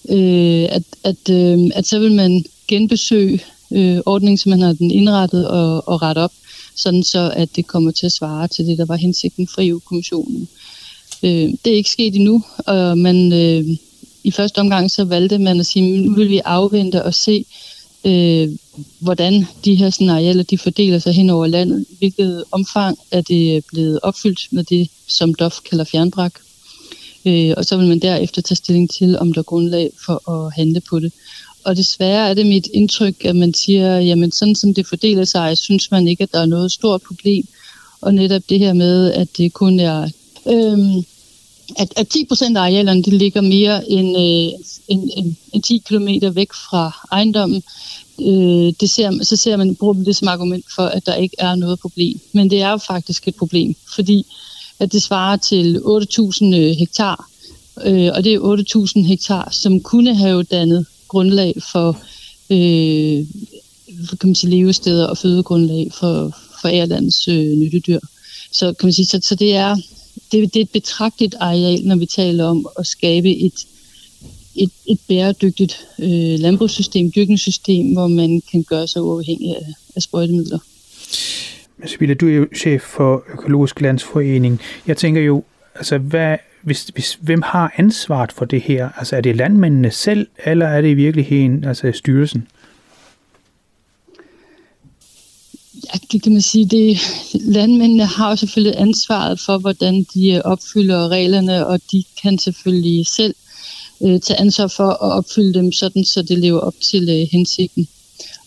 øh, 0.09 0.65
at, 0.71 0.83
at, 1.05 1.31
øh, 1.31 1.59
at 1.75 1.87
så 1.87 1.99
vil 1.99 2.13
man 2.13 2.45
genbesøge 2.69 3.43
øh, 3.73 3.99
ordningen, 4.07 4.39
som 4.39 4.51
man 4.51 4.61
har 4.61 4.73
den 4.73 4.91
indrettet 4.91 5.49
og, 5.49 5.89
og 5.89 6.03
ret 6.03 6.19
op 6.19 6.33
sådan 6.77 7.03
så 7.03 7.33
at 7.37 7.57
det 7.57 7.67
kommer 7.67 7.91
til 7.91 8.07
at 8.07 8.13
svare 8.13 8.49
til 8.49 8.67
det, 8.67 8.79
der 8.79 8.85
var 8.85 8.97
hensigten 8.97 9.49
fra 9.49 9.63
EU-kommissionen. 9.65 10.49
Øh, 11.23 11.49
det 11.65 11.73
er 11.73 11.77
ikke 11.77 11.91
sket 11.91 12.15
endnu, 12.15 12.45
og 12.67 12.99
man, 12.99 13.33
øh, 13.33 13.77
i 14.25 14.31
første 14.31 14.59
omgang 14.59 14.91
så 14.91 15.05
valgte 15.05 15.39
man 15.39 15.61
at 15.61 15.67
sige, 15.67 15.99
nu 15.99 16.15
vil 16.15 16.29
vi 16.29 16.41
afvente 16.45 17.05
og 17.05 17.15
se, 17.15 17.45
øh, 18.05 18.49
hvordan 18.99 19.47
de 19.65 19.75
her 19.75 19.91
scenarier 19.91 20.43
de 20.43 20.59
fordeler 20.59 20.99
sig 20.99 21.13
hen 21.13 21.31
over 21.31 21.47
landet, 21.47 21.85
hvilket 21.99 22.45
omfang 22.53 22.99
er 23.11 23.21
det 23.21 23.65
blevet 23.73 24.01
opfyldt 24.03 24.49
med 24.51 24.65
det, 24.65 24.89
som 25.09 25.35
DOF 25.35 25.61
kalder 25.71 25.85
fjernbrak. 25.85 26.33
Øh, 27.27 27.55
og 27.57 27.65
så 27.65 27.77
vil 27.77 27.89
man 27.89 27.99
derefter 27.99 28.43
tage 28.43 28.57
stilling 28.57 28.91
til, 28.91 29.19
om 29.19 29.33
der 29.33 29.39
er 29.39 29.43
grundlag 29.43 29.91
for 30.07 30.31
at 30.31 30.53
handle 30.53 30.81
på 30.81 31.01
det. 31.01 31.13
Og 31.67 31.77
desværre 31.77 32.31
er 32.31 32.35
det 32.35 32.47
mit 32.47 32.69
indtryk, 32.75 33.25
at 33.25 33.37
man 33.37 33.55
siger, 33.55 33.99
jamen 33.99 34.33
sådan 34.33 34.55
som 34.55 34.75
det 34.75 34.87
fordeler 34.87 35.25
sig, 35.25 35.59
synes 35.59 35.91
man 35.91 36.09
ikke, 36.09 36.23
at 36.23 36.33
der 36.33 36.41
er 36.41 36.47
noget 36.47 36.73
stort 36.73 37.03
problem. 37.03 37.47
Og 38.01 38.15
netop 38.15 38.43
det 38.49 38.59
her 38.59 38.73
med, 38.73 39.13
at 39.13 39.29
det 39.37 39.53
kun 39.53 39.81
er... 39.81 40.11
Øhm, 40.47 41.05
at, 41.77 41.93
at 41.97 42.09
10 42.09 42.25
procent 42.25 42.57
af 42.57 42.61
arealerne 42.61 43.03
de 43.03 43.11
ligger 43.11 43.41
mere 43.41 43.91
end, 43.91 44.17
øh, 44.17 44.59
end, 44.89 45.11
end, 45.17 45.35
end 45.53 45.63
10 45.63 45.83
km 45.89 46.09
væk 46.35 46.53
fra 46.53 47.07
ejendommen, 47.13 47.63
øh, 48.21 48.73
det 48.81 48.91
ser, 48.91 49.25
så 49.25 49.37
ser 49.37 49.57
man, 49.57 49.77
bruger 49.77 49.95
man 49.95 50.05
det 50.05 50.17
som 50.17 50.29
argument 50.29 50.65
for, 50.75 50.83
at 50.83 51.07
der 51.07 51.15
ikke 51.15 51.37
er 51.39 51.55
noget 51.55 51.81
problem. 51.81 52.21
Men 52.33 52.51
det 52.51 52.63
er 52.63 52.71
jo 52.71 52.77
faktisk 52.77 53.29
et 53.29 53.35
problem, 53.35 53.75
fordi 53.95 54.27
at 54.79 54.93
det 54.93 55.03
svarer 55.03 55.37
til 55.37 55.77
8.000 55.77 56.57
øh, 56.57 56.77
hektar, 56.77 57.29
øh, 57.85 58.11
og 58.15 58.25
det 58.25 58.35
er 58.35 58.97
8.000 58.99 59.07
hektar, 59.07 59.49
som 59.53 59.81
kunne 59.81 60.15
have 60.15 60.43
dannet 60.43 60.87
grundlag 61.09 61.55
for, 61.73 61.89
øh, 62.51 63.27
for 64.09 64.17
kan 64.17 64.29
man 64.29 64.35
sige, 64.35 64.51
levesteder 64.51 65.07
og 65.07 65.19
fødegrundlag 65.19 65.91
for, 65.99 66.37
for 66.61 66.69
Ærlands 66.69 67.29
øh, 67.29 67.59
nyttedyr. 67.59 68.01
Så 68.53 68.73
kan 68.73 68.87
man 68.87 68.93
sige, 68.93 69.07
så, 69.07 69.21
så 69.23 69.35
det 69.35 69.55
er 69.55 69.77
det, 70.33 70.55
det 70.55 70.61
er 70.61 70.65
et 70.65 70.71
betragteligt 70.71 71.35
areal, 71.41 71.85
når 71.85 71.97
vi 71.97 72.07
taler 72.07 72.45
om 72.45 72.69
at 72.79 72.87
skabe 72.87 73.31
et, 73.31 73.67
et, 74.57 74.71
et 74.89 74.99
bæredygtigt 75.09 75.87
øh, 75.99 76.39
landbrugssystem, 76.39 77.13
dyrkningssystem, 77.17 77.93
hvor 77.93 78.07
man 78.07 78.43
kan 78.51 78.63
gøre 78.63 78.87
sig 78.87 79.03
uafhængig 79.03 79.57
af, 79.57 79.67
af 79.97 80.03
sprøjtemidler. 80.03 80.59
Sibylle, 81.87 82.15
du 82.15 82.29
er 82.29 82.33
jo 82.33 82.47
chef 82.57 82.83
for 82.83 83.25
Økologisk 83.33 83.81
Landsforening. 83.81 84.61
Jeg 84.87 84.97
tænker 84.97 85.21
jo, 85.21 85.45
altså 85.75 85.99
hvad, 85.99 86.37
hvis, 86.67 86.85
hvis, 86.95 87.19
hvem 87.21 87.43
har 87.43 87.75
ansvaret 87.77 88.33
for 88.33 88.45
det 88.45 88.61
her? 88.61 88.89
Altså 88.99 89.17
er 89.17 89.21
det 89.21 89.37
landmændene 89.37 89.91
selv, 89.91 90.27
eller 90.45 90.67
er 90.67 90.81
det 90.81 90.89
i 90.89 90.95
virkeligheden 90.95 91.65
altså 91.65 91.93
styrelsen? 91.95 92.49
Ja, 95.75 95.99
det 96.13 96.23
kan 96.23 96.33
man 96.33 96.41
sige. 96.41 96.67
Det, 96.67 96.99
landmændene 97.35 98.07
har 98.07 98.31
jo 98.31 98.37
selvfølgelig 98.37 98.81
ansvaret 98.81 99.41
for, 99.41 99.59
hvordan 99.59 100.07
de 100.15 100.29
øh, 100.29 100.41
opfylder 100.45 101.09
reglerne, 101.09 101.67
og 101.67 101.81
de 101.93 102.05
kan 102.23 102.39
selvfølgelig 102.39 103.07
selv 103.07 103.35
øh, 104.03 104.21
tage 104.21 104.41
ansvar 104.41 104.67
for 104.67 104.89
at 104.89 105.13
opfylde 105.19 105.55
dem, 105.55 105.73
sådan 105.73 106.05
så 106.05 106.23
det 106.23 106.39
lever 106.39 106.61
op 106.61 106.75
til 106.91 107.09
øh, 107.09 107.29
hensigten. 107.33 107.89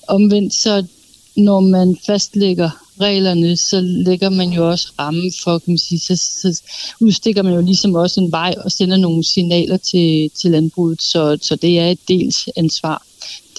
Omvendt 0.07 0.53
så, 0.53 0.85
når 1.37 1.59
man 1.59 1.97
fastlægger 2.05 2.69
reglerne, 3.01 3.57
så 3.57 3.81
lægger 3.81 4.29
man 4.29 4.49
jo 4.49 4.69
også 4.69 4.91
rammen 4.99 5.31
for, 5.43 5.59
kan 5.59 5.71
man 5.71 5.77
sige, 5.77 5.99
så, 5.99 6.15
så 6.15 6.61
udstikker 6.99 7.41
man 7.41 7.53
jo 7.53 7.61
ligesom 7.61 7.95
også 7.95 8.19
en 8.19 8.31
vej 8.31 8.55
og 8.57 8.71
sender 8.71 8.97
nogle 8.97 9.23
signaler 9.23 9.77
til, 9.77 10.29
til 10.35 10.51
landbruget, 10.51 11.01
så, 11.01 11.37
så 11.41 11.55
det 11.55 11.79
er 11.79 11.87
et 11.91 11.99
dels 12.07 12.49
ansvar 12.55 13.05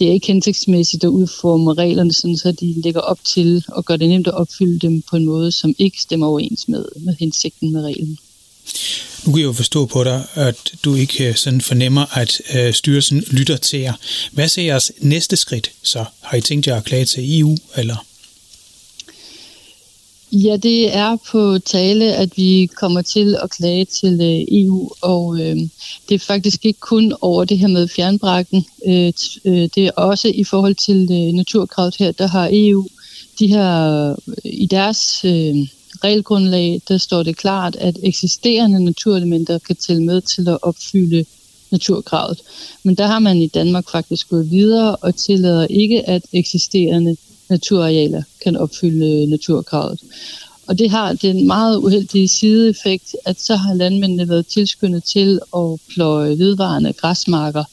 det 0.00 0.08
er 0.08 0.12
ikke 0.12 0.26
hensigtsmæssigt 0.26 1.04
at 1.04 1.08
udforme 1.08 1.74
reglerne, 1.74 2.12
sådan, 2.12 2.36
så 2.36 2.52
de 2.52 2.80
lægger 2.84 3.00
op 3.00 3.18
til 3.24 3.64
at 3.76 3.84
gøre 3.84 3.98
det 3.98 4.08
nemt 4.08 4.26
at 4.26 4.34
opfylde 4.34 4.78
dem 4.78 5.02
på 5.02 5.16
en 5.16 5.24
måde, 5.24 5.52
som 5.52 5.74
ikke 5.78 6.00
stemmer 6.00 6.26
overens 6.26 6.68
med, 6.68 6.84
med 6.96 7.14
hensigten 7.18 7.72
med 7.72 7.82
reglen. 7.84 8.18
Nu 9.24 9.32
kan 9.32 9.40
jeg 9.40 9.46
jo 9.46 9.52
forstå 9.52 9.86
på 9.86 10.04
dig, 10.04 10.24
at 10.34 10.72
du 10.84 10.94
ikke 10.94 11.28
øh, 11.28 11.34
sådan 11.34 11.60
fornemmer, 11.60 12.18
at 12.18 12.40
øh, 12.54 12.74
styrelsen 12.74 13.24
lytter 13.30 13.56
til 13.56 13.80
jer. 13.80 13.92
Hvad 14.32 14.48
ser 14.48 14.62
jeres 14.62 14.92
næste 14.98 15.36
skridt 15.36 15.70
så? 15.82 16.04
Har 16.20 16.36
I 16.36 16.40
tænkt 16.40 16.66
jer 16.66 16.76
at 16.76 16.84
klage 16.84 17.04
til 17.04 17.40
EU, 17.40 17.56
eller? 17.76 18.04
Ja, 20.32 20.56
det 20.56 20.96
er 20.96 21.16
på 21.30 21.58
tale, 21.58 22.14
at 22.14 22.36
vi 22.36 22.68
kommer 22.76 23.02
til 23.02 23.36
at 23.42 23.50
klage 23.50 23.84
til 23.84 24.12
øh, 24.12 24.62
EU, 24.62 24.90
og 25.02 25.40
øh, 25.40 25.56
det 26.08 26.14
er 26.14 26.18
faktisk 26.18 26.66
ikke 26.66 26.80
kun 26.80 27.12
over 27.20 27.44
det 27.44 27.58
her 27.58 27.68
med 27.68 27.88
fjernbrækken. 27.88 28.64
Øh, 28.86 29.12
øh, 29.44 29.68
det 29.74 29.78
er 29.78 29.90
også 29.90 30.28
i 30.28 30.44
forhold 30.44 30.74
til 30.74 31.02
øh, 31.02 31.32
naturkravet 31.32 31.96
her, 31.98 32.12
der 32.12 32.26
har 32.26 32.48
EU 32.52 32.86
de 33.38 33.46
her 33.46 34.10
øh, 34.10 34.34
i 34.44 34.66
deres 34.66 35.24
øh, 35.24 35.56
regelgrundlag, 36.04 36.82
der 36.88 36.98
står 36.98 37.22
det 37.22 37.36
klart, 37.36 37.76
at 37.76 37.98
eksisterende 38.02 38.84
naturelementer 38.84 39.58
kan 39.58 39.76
tælle 39.76 40.02
med 40.02 40.20
til 40.20 40.48
at 40.48 40.58
opfylde 40.62 41.24
naturkravet. 41.70 42.38
Men 42.82 42.94
der 42.94 43.06
har 43.06 43.18
man 43.18 43.36
i 43.36 43.46
Danmark 43.46 43.90
faktisk 43.90 44.28
gået 44.28 44.50
videre 44.50 44.96
og 44.96 45.16
tillader 45.16 45.66
ikke, 45.66 46.08
at 46.08 46.22
eksisterende 46.32 47.16
naturarealer 47.50 48.22
kan 48.42 48.56
opfylde 48.56 49.26
naturkravet. 49.26 50.00
Og 50.66 50.78
det 50.78 50.90
har 50.90 51.12
den 51.12 51.46
meget 51.46 51.76
uheldige 51.76 52.28
sideeffekt, 52.28 53.16
at 53.24 53.40
så 53.40 53.56
har 53.56 53.74
landmændene 53.74 54.28
været 54.28 54.46
tilskyndet 54.46 55.04
til 55.04 55.40
at 55.56 55.80
pløje 55.94 56.38
vedvarende 56.38 56.92
græsmarker 56.92 57.64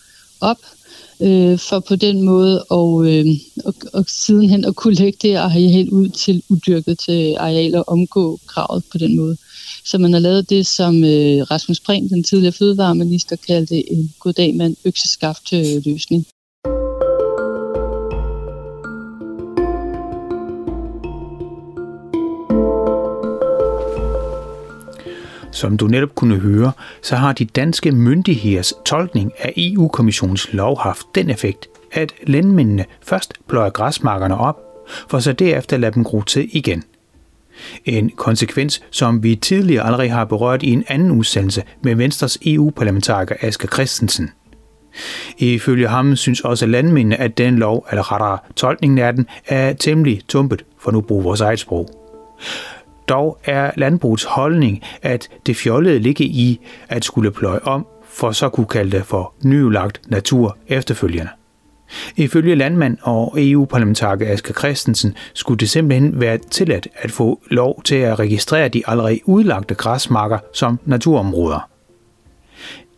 op, 0.42 0.58
øh, 1.22 1.60
for 1.60 1.80
på 1.80 1.96
den 1.96 2.22
måde 2.22 2.64
og, 2.64 3.14
øh, 3.14 3.26
og, 3.66 3.74
og 3.94 4.06
sidenhen 4.08 4.66
at 4.66 4.76
kunne 4.76 4.94
lægge 4.94 5.18
det 5.22 5.52
helt 5.52 5.90
ud 5.90 6.10
til 6.10 6.44
udyrket 6.50 7.00
til 7.00 7.36
arealer 7.40 7.80
og 7.80 7.90
omgå 7.90 8.40
kravet 8.48 8.84
på 8.92 8.98
den 8.98 9.18
måde. 9.18 9.38
Så 9.86 9.98
man 9.98 10.14
har 10.14 10.20
lavet 10.20 10.50
det, 10.50 10.68
som 10.68 11.04
øh, 11.04 11.52
Rasmus 11.52 11.80
Prehn, 11.80 12.10
den 12.10 12.24
tidligere 12.24 12.54
fødevareminister, 12.54 13.36
kaldte 13.36 13.92
en 13.92 14.14
goddag 14.20 14.56
mand 14.56 14.76
økseskaft 14.86 15.54
øh, 15.54 15.86
løsning. 15.86 16.28
Som 25.58 25.78
du 25.78 25.88
netop 25.88 26.16
kunne 26.16 26.36
høre, 26.36 26.72
så 27.02 27.16
har 27.16 27.34
de 27.34 27.46
danske 27.46 27.92
myndigheders 27.92 28.74
tolkning 28.86 29.32
af 29.40 29.54
EU-kommissionens 29.58 30.54
lov 30.54 30.80
haft 30.80 31.08
den 31.16 31.30
effekt, 31.30 31.68
at 31.92 32.14
landmændene 32.24 32.86
først 33.02 33.34
pløjer 33.48 33.70
græsmarkerne 33.70 34.38
op, 34.38 34.60
for 35.10 35.20
så 35.20 35.34
derefter 35.34 35.78
lade 35.78 35.92
dem 35.94 36.04
gro 36.04 36.22
til 36.22 36.50
igen. 36.52 36.84
En 37.86 38.10
konsekvens, 38.10 38.82
som 38.92 39.24
vi 39.24 39.36
tidligere 39.36 39.86
allerede 39.86 40.10
har 40.10 40.26
berørt 40.26 40.64
i 40.64 40.74
en 40.74 40.84
anden 40.88 41.12
udsendelse 41.12 41.64
med 41.84 41.96
Venstres 41.96 42.38
EU-parlamentariker 42.46 43.36
Asger 43.42 43.68
Christensen. 43.68 44.30
Ifølge 45.38 45.88
ham 45.88 46.16
synes 46.16 46.42
også 46.42 46.66
landmændene, 46.66 47.20
at 47.20 47.38
den 47.38 47.58
lov, 47.58 47.88
eller 47.90 48.12
rettere 48.12 48.38
tolkningen 48.56 48.98
af 48.98 49.14
den, 49.14 49.28
er 49.48 49.74
temmelig 49.74 50.22
tumpet, 50.28 50.66
for 50.80 50.92
nu 50.92 51.02
bruger 51.02 51.24
vores 51.24 51.42
eget 51.42 51.60
sprog. 51.60 52.07
Dog 53.10 53.40
er 53.44 53.72
landbrugets 53.76 54.24
holdning, 54.24 54.84
at 55.02 55.30
det 55.46 55.56
fjollede 55.56 56.00
ligge 56.00 56.24
i 56.24 56.60
at 56.90 57.06
skulle 57.06 57.32
pløje 57.32 57.60
om, 57.60 57.88
for 58.10 58.32
så 58.32 58.50
kunne 58.50 58.68
kalde 58.68 58.98
det 58.98 59.06
for 59.06 59.34
nyulagt 59.44 60.02
natur 60.08 60.58
efterfølgende. 60.68 61.30
Ifølge 62.16 62.56
landmand 62.56 62.98
og 63.02 63.36
EU-parlamentariker 63.38 64.32
Asger 64.34 64.54
Christensen 64.54 65.16
skulle 65.34 65.58
det 65.58 65.70
simpelthen 65.70 66.20
være 66.22 66.38
tilladt 66.38 66.88
at 66.96 67.12
få 67.12 67.42
lov 67.52 67.82
til 67.84 67.96
at 67.96 68.20
registrere 68.20 68.68
de 68.68 68.84
allerede 68.88 69.20
udlagte 69.26 69.76
græsmarker 69.76 70.40
som 70.54 70.80
naturområder. 70.86 71.70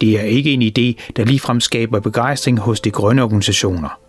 Det 0.01 0.19
er 0.19 0.23
ikke 0.23 0.53
en 0.53 0.61
idé, 0.61 1.11
der 1.15 1.25
ligefrem 1.25 1.59
skaber 1.59 1.99
begejstring 1.99 2.59
hos 2.59 2.79
de 2.79 2.91
grønne 2.91 3.23
organisationer. 3.23 3.99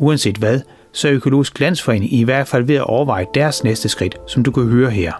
Uanset 0.00 0.36
hvad, 0.36 0.60
så 0.92 1.08
er 1.08 1.12
Økologisk 1.12 1.60
Landsforening 1.60 2.12
i 2.12 2.22
hvert 2.22 2.48
fald 2.48 2.64
ved 2.64 2.74
at 2.74 2.84
overveje 2.84 3.26
deres 3.34 3.64
næste 3.64 3.88
skridt, 3.88 4.16
som 4.26 4.42
du 4.42 4.50
kan 4.50 4.62
høre 4.62 4.90
her. 4.90 5.12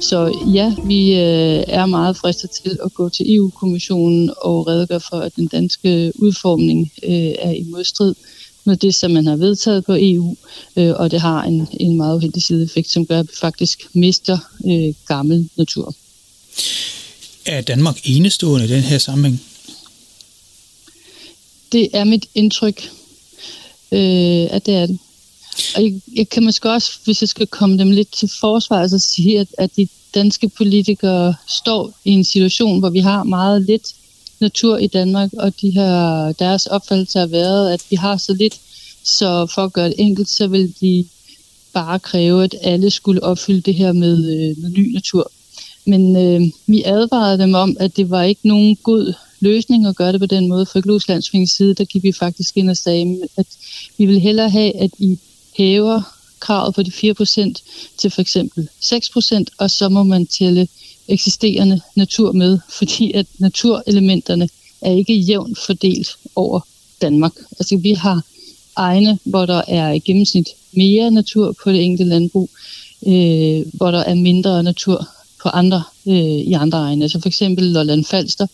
Så 0.00 0.38
ja, 0.54 0.74
vi 0.84 1.12
øh, 1.12 1.64
er 1.68 1.86
meget 1.86 2.16
fristet 2.16 2.50
til 2.50 2.78
at 2.84 2.94
gå 2.94 3.08
til 3.08 3.36
EU-kommissionen 3.36 4.30
og 4.42 4.66
redegøre 4.66 5.00
for, 5.00 5.16
at 5.16 5.36
den 5.36 5.46
danske 5.46 6.12
udformning 6.14 6.92
øh, 7.02 7.32
er 7.38 7.50
i 7.50 7.66
modstrid 7.70 8.14
med 8.64 8.76
det, 8.76 8.94
som 8.94 9.10
man 9.10 9.26
har 9.26 9.36
vedtaget 9.36 9.84
på 9.84 9.96
EU, 9.98 10.36
øh, 10.76 10.92
og 10.96 11.10
det 11.10 11.20
har 11.20 11.42
en, 11.42 11.68
en 11.80 11.96
meget 11.96 12.16
uheldig 12.16 12.42
sideeffekt, 12.42 12.90
som 12.90 13.06
gør, 13.06 13.18
at 13.18 13.26
vi 13.26 13.36
faktisk 13.40 13.86
mister 13.94 14.38
gammel 15.08 15.48
natur. 15.56 15.94
Er 17.46 17.60
Danmark 17.60 17.96
enestående 18.04 18.66
i 18.66 18.68
den 18.68 18.82
her 18.82 18.98
sammenhæng? 18.98 19.42
Det 21.72 21.88
er 21.92 22.04
mit 22.04 22.26
indtryk 22.34 22.90
øh, 23.92 24.46
at 24.50 24.66
det 24.66 24.74
er 24.74 24.86
det. 24.86 24.98
Og 25.76 25.82
jeg, 25.82 26.00
jeg 26.16 26.28
kan 26.28 26.44
måske 26.44 26.70
også, 26.70 26.90
hvis 27.04 27.20
jeg 27.20 27.28
skal 27.28 27.46
komme 27.46 27.78
dem 27.78 27.90
lidt 27.90 28.12
til 28.12 28.30
forsvar, 28.40 28.80
altså 28.80 28.98
sige, 28.98 29.40
at, 29.40 29.48
at 29.58 29.70
de 29.76 29.88
danske 30.14 30.48
politikere 30.48 31.34
står 31.48 31.92
i 32.04 32.10
en 32.10 32.24
situation, 32.24 32.78
hvor 32.78 32.90
vi 32.90 32.98
har 32.98 33.22
meget 33.22 33.62
lidt 33.62 33.94
natur 34.40 34.78
i 34.78 34.86
Danmark, 34.86 35.30
og 35.32 35.60
de 35.60 35.70
her, 35.70 36.32
deres 36.32 36.66
opfattelse 36.66 37.18
har 37.18 37.26
været, 37.26 37.72
at 37.72 37.82
vi 37.90 37.96
har 37.96 38.16
så 38.16 38.34
lidt, 38.34 38.60
så 39.04 39.46
for 39.54 39.64
at 39.64 39.72
gøre 39.72 39.88
det 39.88 39.94
enkelt, 39.98 40.28
så 40.28 40.46
vil 40.46 40.74
de 40.80 41.04
bare 41.72 41.98
kræve, 41.98 42.44
at 42.44 42.54
alle 42.62 42.90
skulle 42.90 43.22
opfylde 43.22 43.60
det 43.60 43.74
her 43.74 43.92
med, 43.92 44.16
øh, 44.18 44.62
med 44.62 44.70
ny 44.70 44.92
natur. 44.94 45.30
Men 45.86 46.16
øh, 46.16 46.40
vi 46.66 46.82
advarede 46.86 47.38
dem 47.38 47.54
om, 47.54 47.76
at 47.80 47.96
det 47.96 48.10
var 48.10 48.22
ikke 48.22 48.48
nogen 48.48 48.76
god 48.82 49.12
løsning 49.40 49.86
at 49.86 49.96
gøre 49.96 50.12
det 50.12 50.20
på 50.20 50.26
den 50.26 50.48
måde. 50.48 50.66
For 50.66 50.78
Økologisk 50.78 51.08
Landsforenings 51.08 51.56
side, 51.56 51.74
der 51.74 51.84
gik 51.84 52.02
vi 52.02 52.12
faktisk 52.12 52.56
ind 52.56 52.70
og 52.70 52.76
sagde, 52.76 53.28
at 53.36 53.46
vi 53.98 54.06
vil 54.06 54.20
hellere 54.20 54.50
have, 54.50 54.76
at 54.76 54.90
I 54.98 55.18
hæver 55.56 56.02
kravet 56.40 56.74
på 56.74 56.82
de 56.82 56.90
4% 56.90 57.94
til 57.98 58.10
for 58.10 58.20
eksempel 58.20 58.68
6%, 58.84 59.44
og 59.58 59.70
så 59.70 59.88
må 59.88 60.02
man 60.02 60.26
tælle 60.26 60.68
eksisterende 61.08 61.80
natur 61.96 62.32
med, 62.32 62.58
fordi 62.68 63.12
at 63.12 63.26
naturelementerne 63.38 64.48
er 64.80 64.92
ikke 64.92 65.14
jævnt 65.14 65.58
fordelt 65.58 66.08
over 66.36 66.60
Danmark. 67.02 67.32
Altså 67.58 67.76
vi 67.76 67.92
har 67.92 68.22
egne, 68.76 69.18
hvor 69.24 69.46
der 69.46 69.62
er 69.68 69.92
i 69.92 69.98
gennemsnit 69.98 70.48
mere 70.72 71.10
natur 71.10 71.54
på 71.64 71.70
det 71.72 71.82
enkelte 71.82 72.10
landbrug, 72.10 72.50
øh, 73.06 73.64
hvor 73.72 73.90
der 73.90 73.98
er 73.98 74.14
mindre 74.14 74.62
natur 74.62 75.08
på 75.42 75.48
andre 75.48 75.82
øh, 76.06 76.14
i 76.50 76.52
andre 76.52 76.78
egne. 76.78 77.04
Altså 77.04 77.20
for 77.20 77.28
eksempel 77.28 77.64
Lolland 77.64 78.04
Falster 78.04 78.46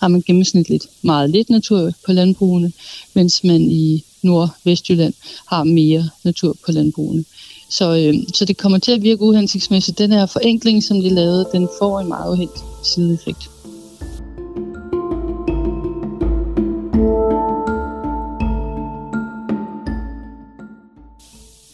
har 0.00 0.08
man 0.08 0.22
gennemsnitligt 0.26 0.86
meget 1.02 1.30
lidt 1.30 1.50
natur 1.50 1.92
på 2.06 2.12
landbrugene, 2.12 2.72
mens 3.14 3.44
man 3.44 3.70
i 3.70 4.04
Nordvestjylland 4.26 5.14
har 5.46 5.64
mere 5.64 6.08
natur 6.24 6.56
på 6.66 6.72
landbrugene. 6.72 7.24
Så, 7.70 7.96
øh, 7.96 8.14
så 8.34 8.44
det 8.44 8.56
kommer 8.56 8.78
til 8.78 8.92
at 8.92 9.02
virke 9.02 9.22
uhensigtsmæssigt. 9.22 9.98
Den 9.98 10.12
her 10.12 10.26
forenkling, 10.26 10.84
som 10.84 11.00
de 11.00 11.08
lavede, 11.08 11.48
den 11.52 11.68
får 11.78 12.00
en 12.00 12.08
meget 12.08 12.32
uheldig 12.32 12.60
sideeffekt. 12.84 13.50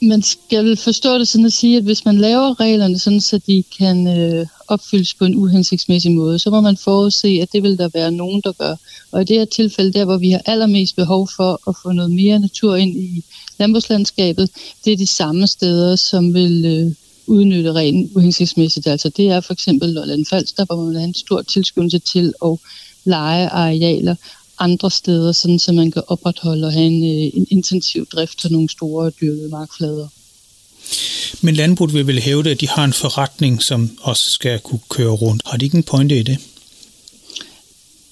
Man 0.02 0.22
skal 0.22 0.76
forstå 0.76 1.18
det 1.18 1.28
sådan 1.28 1.46
at 1.46 1.52
sige, 1.52 1.76
at 1.76 1.82
hvis 1.82 2.04
man 2.04 2.18
laver 2.18 2.60
reglerne 2.60 2.98
sådan, 2.98 3.20
så 3.20 3.38
de 3.38 3.64
kan 3.78 4.06
øh, 4.06 4.46
opfyldes 4.68 5.14
på 5.14 5.24
en 5.24 5.34
uhensigtsmæssig 5.34 6.12
måde, 6.12 6.38
så 6.38 6.50
må 6.50 6.60
man 6.60 6.76
forudse, 6.76 7.28
at 7.42 7.52
det 7.52 7.62
vil 7.62 7.78
der 7.78 7.88
være 7.94 8.12
nogen, 8.12 8.40
der 8.44 8.52
gør. 8.52 8.76
Og 9.12 9.22
i 9.22 9.24
det 9.24 9.38
her 9.38 9.44
tilfælde, 9.44 9.92
der 9.92 10.04
hvor 10.04 10.16
vi 10.16 10.30
har 10.30 10.42
allermest 10.46 10.96
behov 10.96 11.28
for 11.36 11.68
at 11.68 11.76
få 11.82 11.92
noget 11.92 12.10
mere 12.10 12.38
natur 12.38 12.76
ind 12.76 12.96
i 12.96 13.24
landbrugslandskabet, 13.58 14.50
det 14.84 14.92
er 14.92 14.96
de 14.96 15.06
samme 15.06 15.46
steder, 15.46 15.96
som 15.96 16.34
vil 16.34 16.64
øh, 16.64 16.94
udnytte 17.26 17.72
reglen 17.72 18.10
uhensigtsmæssigt. 18.14 18.86
Altså 18.86 19.08
det 19.08 19.28
er 19.28 19.40
for 19.40 19.52
eksempel 19.52 19.88
Lolland 19.88 20.26
Falster, 20.26 20.64
hvor 20.64 20.76
man 20.76 20.94
har 20.94 21.04
en 21.04 21.14
stor 21.14 21.42
tilskyndelse 21.42 21.98
til 21.98 22.34
at 22.44 22.58
lege 23.04 23.48
arealer 23.48 24.14
andre 24.58 24.90
steder, 24.90 25.32
sådan 25.32 25.58
så 25.58 25.72
man 25.72 25.90
kan 25.90 26.02
opretholde 26.08 26.66
og 26.66 26.72
have 26.72 26.86
en, 26.86 27.04
øh, 27.04 27.30
en 27.34 27.46
intensiv 27.50 28.06
drift 28.06 28.38
til 28.38 28.52
nogle 28.52 28.68
store 28.68 29.10
dyrkede 29.10 29.48
markflader. 29.48 30.08
Men 31.40 31.54
landbruget 31.54 31.94
vil 31.94 32.06
vel 32.06 32.20
hævde, 32.20 32.50
at 32.50 32.60
de 32.60 32.68
har 32.68 32.84
en 32.84 32.92
forretning, 32.92 33.62
som 33.62 33.98
også 34.00 34.30
skal 34.30 34.58
kunne 34.58 34.80
køre 34.88 35.10
rundt. 35.10 35.42
Har 35.46 35.56
de 35.58 35.64
ikke 35.64 35.76
en 35.76 35.82
pointe 35.82 36.18
i 36.18 36.22
det? 36.22 36.38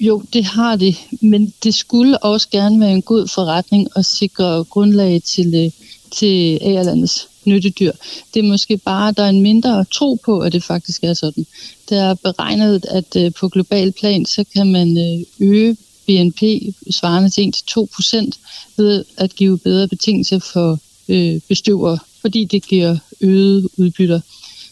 Jo, 0.00 0.22
det 0.32 0.44
har 0.44 0.76
det, 0.76 0.96
men 1.20 1.54
det 1.64 1.74
skulle 1.74 2.24
også 2.24 2.48
gerne 2.48 2.80
være 2.80 2.92
en 2.92 3.02
god 3.02 3.28
forretning 3.28 3.88
at 3.96 4.06
sikre 4.06 4.64
grundlag 4.64 5.22
til, 5.22 5.54
øh, 5.54 5.70
til 6.10 6.58
ægerlandets 6.60 7.28
nyttedyr. 7.44 7.92
Det 8.34 8.40
er 8.40 8.48
måske 8.48 8.76
bare, 8.76 9.08
at 9.08 9.16
der 9.16 9.22
er 9.22 9.28
en 9.28 9.42
mindre 9.42 9.84
tro 9.84 10.18
på, 10.24 10.40
at 10.40 10.52
det 10.52 10.64
faktisk 10.64 11.04
er 11.04 11.14
sådan. 11.14 11.46
Det 11.88 11.98
er 11.98 12.14
beregnet, 12.14 12.84
at 12.88 13.16
øh, 13.16 13.32
på 13.32 13.48
global 13.48 13.92
plan, 13.92 14.26
så 14.26 14.44
kan 14.54 14.72
man 14.72 14.98
øge 15.40 15.76
BNP 16.06 16.42
svarende 16.90 17.30
til 17.30 17.52
1-2% 17.56 18.30
ved 18.76 19.04
at 19.16 19.34
give 19.34 19.58
bedre 19.58 19.88
betingelser 19.88 20.38
for 20.38 20.78
øh, 21.08 21.40
bestøvere, 21.48 21.98
fordi 22.20 22.44
det 22.44 22.66
giver 22.66 22.96
øget 23.20 23.68
udbytter. 23.78 24.20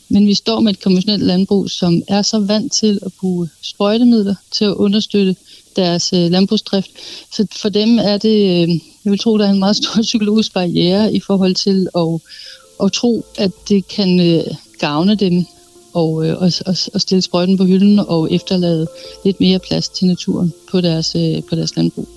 Men 0.08 0.26
vi 0.26 0.34
står 0.34 0.60
med 0.60 0.72
et 0.72 0.82
konventionelt 0.82 1.22
landbrug, 1.22 1.70
som 1.70 2.02
er 2.08 2.22
så 2.22 2.38
vant 2.38 2.72
til 2.72 2.98
at 3.06 3.12
bruge 3.20 3.48
sprøjtemidler 3.62 4.34
til 4.50 4.64
at 4.64 4.74
understøtte 4.74 5.36
deres 5.76 6.12
øh, 6.12 6.30
landbrugsdrift. 6.30 6.90
Så 7.32 7.46
for 7.56 7.68
dem 7.68 7.98
er 7.98 8.16
det, 8.16 8.62
øh, 8.62 8.68
jeg 9.04 9.10
vil 9.10 9.18
tro, 9.18 9.38
der 9.38 9.46
er 9.46 9.50
en 9.50 9.58
meget 9.58 9.76
stor 9.76 10.02
psykologisk 10.02 10.52
barriere 10.52 11.12
i 11.12 11.20
forhold 11.20 11.54
til 11.54 11.88
at, 11.96 12.20
at 12.86 12.92
tro, 12.92 13.24
at 13.38 13.50
det 13.68 13.88
kan 13.88 14.20
øh, 14.20 14.54
gavne 14.78 15.14
dem 15.14 15.46
og, 15.98 16.26
øh, 16.26 16.32
og, 16.42 16.50
og, 16.66 16.74
og 16.94 17.00
stille 17.00 17.22
sprøjten 17.22 17.56
på 17.56 17.64
hylden 17.64 17.98
og 17.98 18.32
efterlade 18.32 18.86
lidt 19.24 19.40
mere 19.40 19.58
plads 19.58 19.88
til 19.88 20.06
naturen 20.06 20.52
på 20.70 20.80
deres, 20.80 21.14
øh, 21.14 21.42
på 21.50 21.56
deres 21.56 21.76
landbrug. 21.76 22.08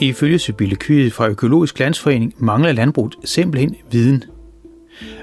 Ifølge 0.00 0.38
Sybille 0.38 0.76
Kyde 0.76 1.10
fra 1.10 1.28
Økologisk 1.28 1.78
Landsforening 1.78 2.34
mangler 2.38 2.72
landbruget 2.72 3.14
simpelthen 3.24 3.76
viden. 3.90 4.24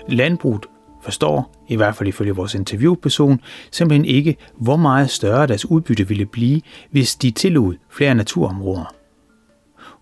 Landbruget 0.10 0.66
forstår, 1.04 1.66
i 1.70 1.76
hvert 1.76 1.96
fald 1.96 2.10
ifølge 2.10 2.36
vores 2.36 2.56
interviewperson, 2.56 3.40
simpelthen 3.72 4.06
ikke, 4.06 4.36
hvor 4.60 4.76
meget 4.76 5.10
større 5.10 5.48
deres 5.48 5.66
udbytte 5.66 6.08
ville 6.08 6.26
blive, 6.26 6.62
hvis 6.92 7.16
de 7.16 7.32
tillod 7.32 7.74
flere 7.90 8.16
naturområder. 8.16 9.05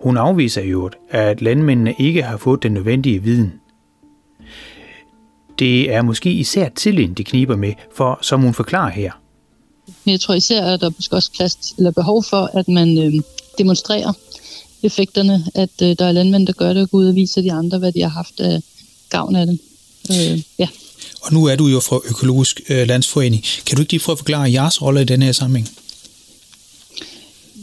Hun 0.03 0.17
afviser 0.17 0.61
øvrigt, 0.65 0.95
at 1.09 1.41
landmændene 1.41 1.95
ikke 1.99 2.23
har 2.23 2.37
fået 2.37 2.63
den 2.63 2.71
nødvendige 2.71 3.23
viden. 3.23 3.53
Det 5.59 5.93
er 5.93 6.01
måske 6.01 6.31
især 6.31 6.69
tilliden, 6.69 7.13
de 7.13 7.23
kniber 7.23 7.55
med, 7.55 7.73
for 7.95 8.19
som 8.21 8.41
hun 8.41 8.53
forklarer 8.53 8.91
her. 8.91 9.11
Men 10.05 10.11
jeg 10.11 10.19
tror 10.19 10.33
især, 10.33 10.65
at 10.65 10.81
der 10.81 10.89
måske 10.97 11.15
også 11.15 11.31
plads 11.31 11.73
eller 11.77 11.91
behov 11.91 12.23
for, 12.23 12.49
at 12.53 12.67
man 12.67 12.97
øh, 12.97 13.13
demonstrerer 13.57 14.13
effekterne, 14.83 15.45
at 15.55 15.69
øh, 15.83 15.95
der 15.99 16.05
er 16.05 16.11
landmænd, 16.11 16.47
der 16.47 16.53
gør 16.53 16.73
det, 16.73 16.83
og 16.83 16.89
går 16.89 16.97
ud 16.97 17.07
og 17.07 17.15
viser 17.15 17.41
de 17.41 17.51
andre, 17.51 17.79
hvad 17.79 17.91
de 17.91 18.01
har 18.01 18.09
haft 18.09 18.39
af 18.39 18.61
gavn 19.09 19.35
af 19.35 19.47
det. 19.47 19.59
Øh, 20.11 20.41
ja. 20.59 20.67
Og 21.21 21.33
nu 21.33 21.45
er 21.45 21.55
du 21.55 21.67
jo 21.67 21.79
fra 21.79 21.99
Økologisk 22.09 22.61
øh, 22.69 22.87
Landsforening. 22.87 23.43
Kan 23.65 23.75
du 23.75 23.81
ikke 23.81 23.93
lige 23.93 24.03
prøve 24.03 24.13
at 24.13 24.19
forklare 24.19 24.51
jeres 24.51 24.81
rolle 24.81 25.01
i 25.01 25.05
denne 25.05 25.25
her 25.25 25.31
sammenhæng? 25.31 25.69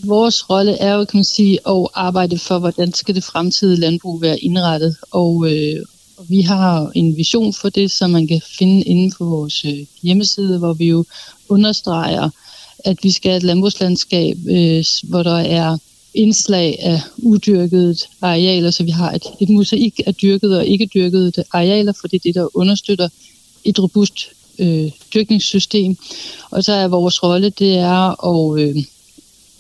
Vores 0.05 0.51
rolle 0.51 0.73
er 0.73 0.95
jo, 0.95 1.05
kan 1.05 1.19
man 1.19 1.25
sige, 1.25 1.59
at 1.69 1.87
arbejde 1.95 2.39
for, 2.39 2.59
hvordan 2.59 2.93
skal 2.93 3.15
det 3.15 3.25
fremtidige 3.25 3.81
landbrug 3.81 4.23
være 4.23 4.39
indrettet. 4.39 4.97
Og, 5.11 5.53
øh, 5.53 5.85
og 6.17 6.25
vi 6.29 6.41
har 6.41 6.91
en 6.95 7.17
vision 7.17 7.53
for 7.53 7.69
det, 7.69 7.91
som 7.91 8.11
man 8.11 8.27
kan 8.27 8.41
finde 8.59 8.83
inde 8.83 9.15
på 9.19 9.25
vores 9.25 9.65
øh, 9.65 9.87
hjemmeside, 10.03 10.59
hvor 10.59 10.73
vi 10.73 10.85
jo 10.85 11.05
understreger, 11.49 12.31
at 12.85 12.99
vi 13.03 13.11
skal 13.11 13.31
have 13.31 13.37
et 13.37 13.43
landbrugslandskab, 13.43 14.37
øh, 14.49 14.85
hvor 15.05 15.23
der 15.23 15.39
er 15.39 15.79
indslag 16.15 16.77
af 16.81 17.01
udyrkede 17.17 17.97
arealer, 18.23 18.71
så 18.71 18.83
vi 18.85 18.91
har 18.91 19.13
et, 19.13 19.25
et 19.41 19.49
mosaik 19.49 20.01
af 20.07 20.15
dyrkede 20.15 20.59
og 20.59 20.67
ikke 20.67 20.91
dyrkede 20.95 21.33
arealer, 21.53 21.93
for 22.01 22.09
det 22.09 22.17
er 22.17 22.23
det, 22.23 22.35
der 22.35 22.57
understøtter 22.57 23.09
et 23.65 23.79
robust 23.79 24.29
øh, 24.59 24.91
dyrkningssystem. 25.15 25.97
Og 26.51 26.65
så 26.65 26.73
er 26.73 26.89
vores 26.89 27.23
rolle, 27.23 27.51
det 27.51 27.77
er 27.77 28.27
at 28.27 28.61
øh, 28.61 28.85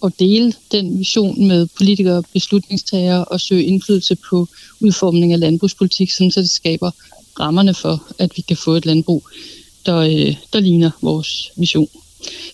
at 0.04 0.12
dele 0.18 0.52
den 0.72 0.98
vision 0.98 1.48
med 1.48 1.66
politikere 1.66 2.22
beslutningstagere 2.32 3.24
og 3.24 3.40
søge 3.40 3.64
indflydelse 3.64 4.16
på 4.30 4.48
udformning 4.80 5.32
af 5.32 5.40
landbrugspolitik, 5.40 6.10
sådan 6.10 6.30
så 6.30 6.40
det 6.40 6.50
skaber 6.50 6.90
rammerne 7.40 7.74
for, 7.74 8.06
at 8.18 8.36
vi 8.36 8.42
kan 8.42 8.56
få 8.56 8.72
et 8.74 8.86
landbrug, 8.86 9.28
der, 9.86 9.96
øh, 9.96 10.36
der 10.52 10.60
ligner 10.60 10.90
vores 11.02 11.50
vision. 11.56 11.88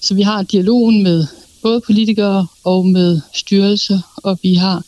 Så 0.02 0.14
vi 0.14 0.22
har 0.22 0.42
dialogen 0.42 1.02
med 1.02 1.26
både 1.62 1.80
politikere 1.80 2.46
og 2.64 2.86
med 2.86 3.20
styrelser, 3.34 4.00
og 4.16 4.38
vi 4.42 4.54
har 4.54 4.84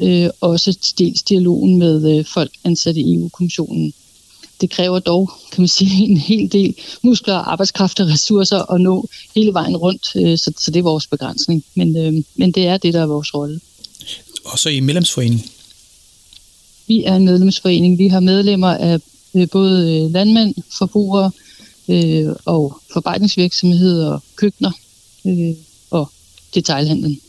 øh, 0.00 0.28
også 0.40 0.94
dels 0.98 1.22
dialogen 1.22 1.78
med 1.78 2.18
øh, 2.18 2.24
folk 2.24 2.50
ansat 2.64 2.96
i 2.96 3.14
EU-kommissionen 3.14 3.92
det 4.60 4.70
kræver 4.70 4.98
dog, 4.98 5.30
kan 5.52 5.62
man 5.62 5.68
sige, 5.68 6.04
en 6.10 6.16
hel 6.16 6.52
del 6.52 6.74
muskler, 7.02 7.34
arbejdskraft 7.34 8.00
og 8.00 8.08
ressourcer 8.08 8.72
at 8.72 8.80
nå 8.80 9.08
hele 9.34 9.54
vejen 9.54 9.76
rundt, 9.76 10.08
øh, 10.16 10.38
så, 10.38 10.52
så 10.58 10.70
det 10.70 10.78
er 10.78 10.82
vores 10.82 11.06
begrænsning. 11.06 11.64
Men, 11.74 11.96
øh, 11.96 12.24
men 12.34 12.52
det 12.52 12.66
er 12.66 12.76
det, 12.76 12.94
der 12.94 13.02
er 13.02 13.06
vores 13.06 13.34
rolle. 13.34 13.60
Og 14.44 14.58
så 14.58 14.68
i 14.68 14.80
medlemsforeningen? 14.80 15.44
Vi 16.86 17.04
er 17.04 17.16
en 17.16 17.24
medlemsforening. 17.24 17.98
Vi 17.98 18.08
har 18.08 18.20
medlemmer 18.20 18.68
af 18.68 19.00
øh, 19.34 19.48
både 19.48 20.08
landmænd, 20.12 20.54
forbrugere 20.78 21.30
og 22.44 22.80
forarbejdningsvirksomheder 22.92 24.12
og 24.12 24.22
køkkener 24.36 24.70
og 25.90 26.10
detailhandlen 26.54 27.20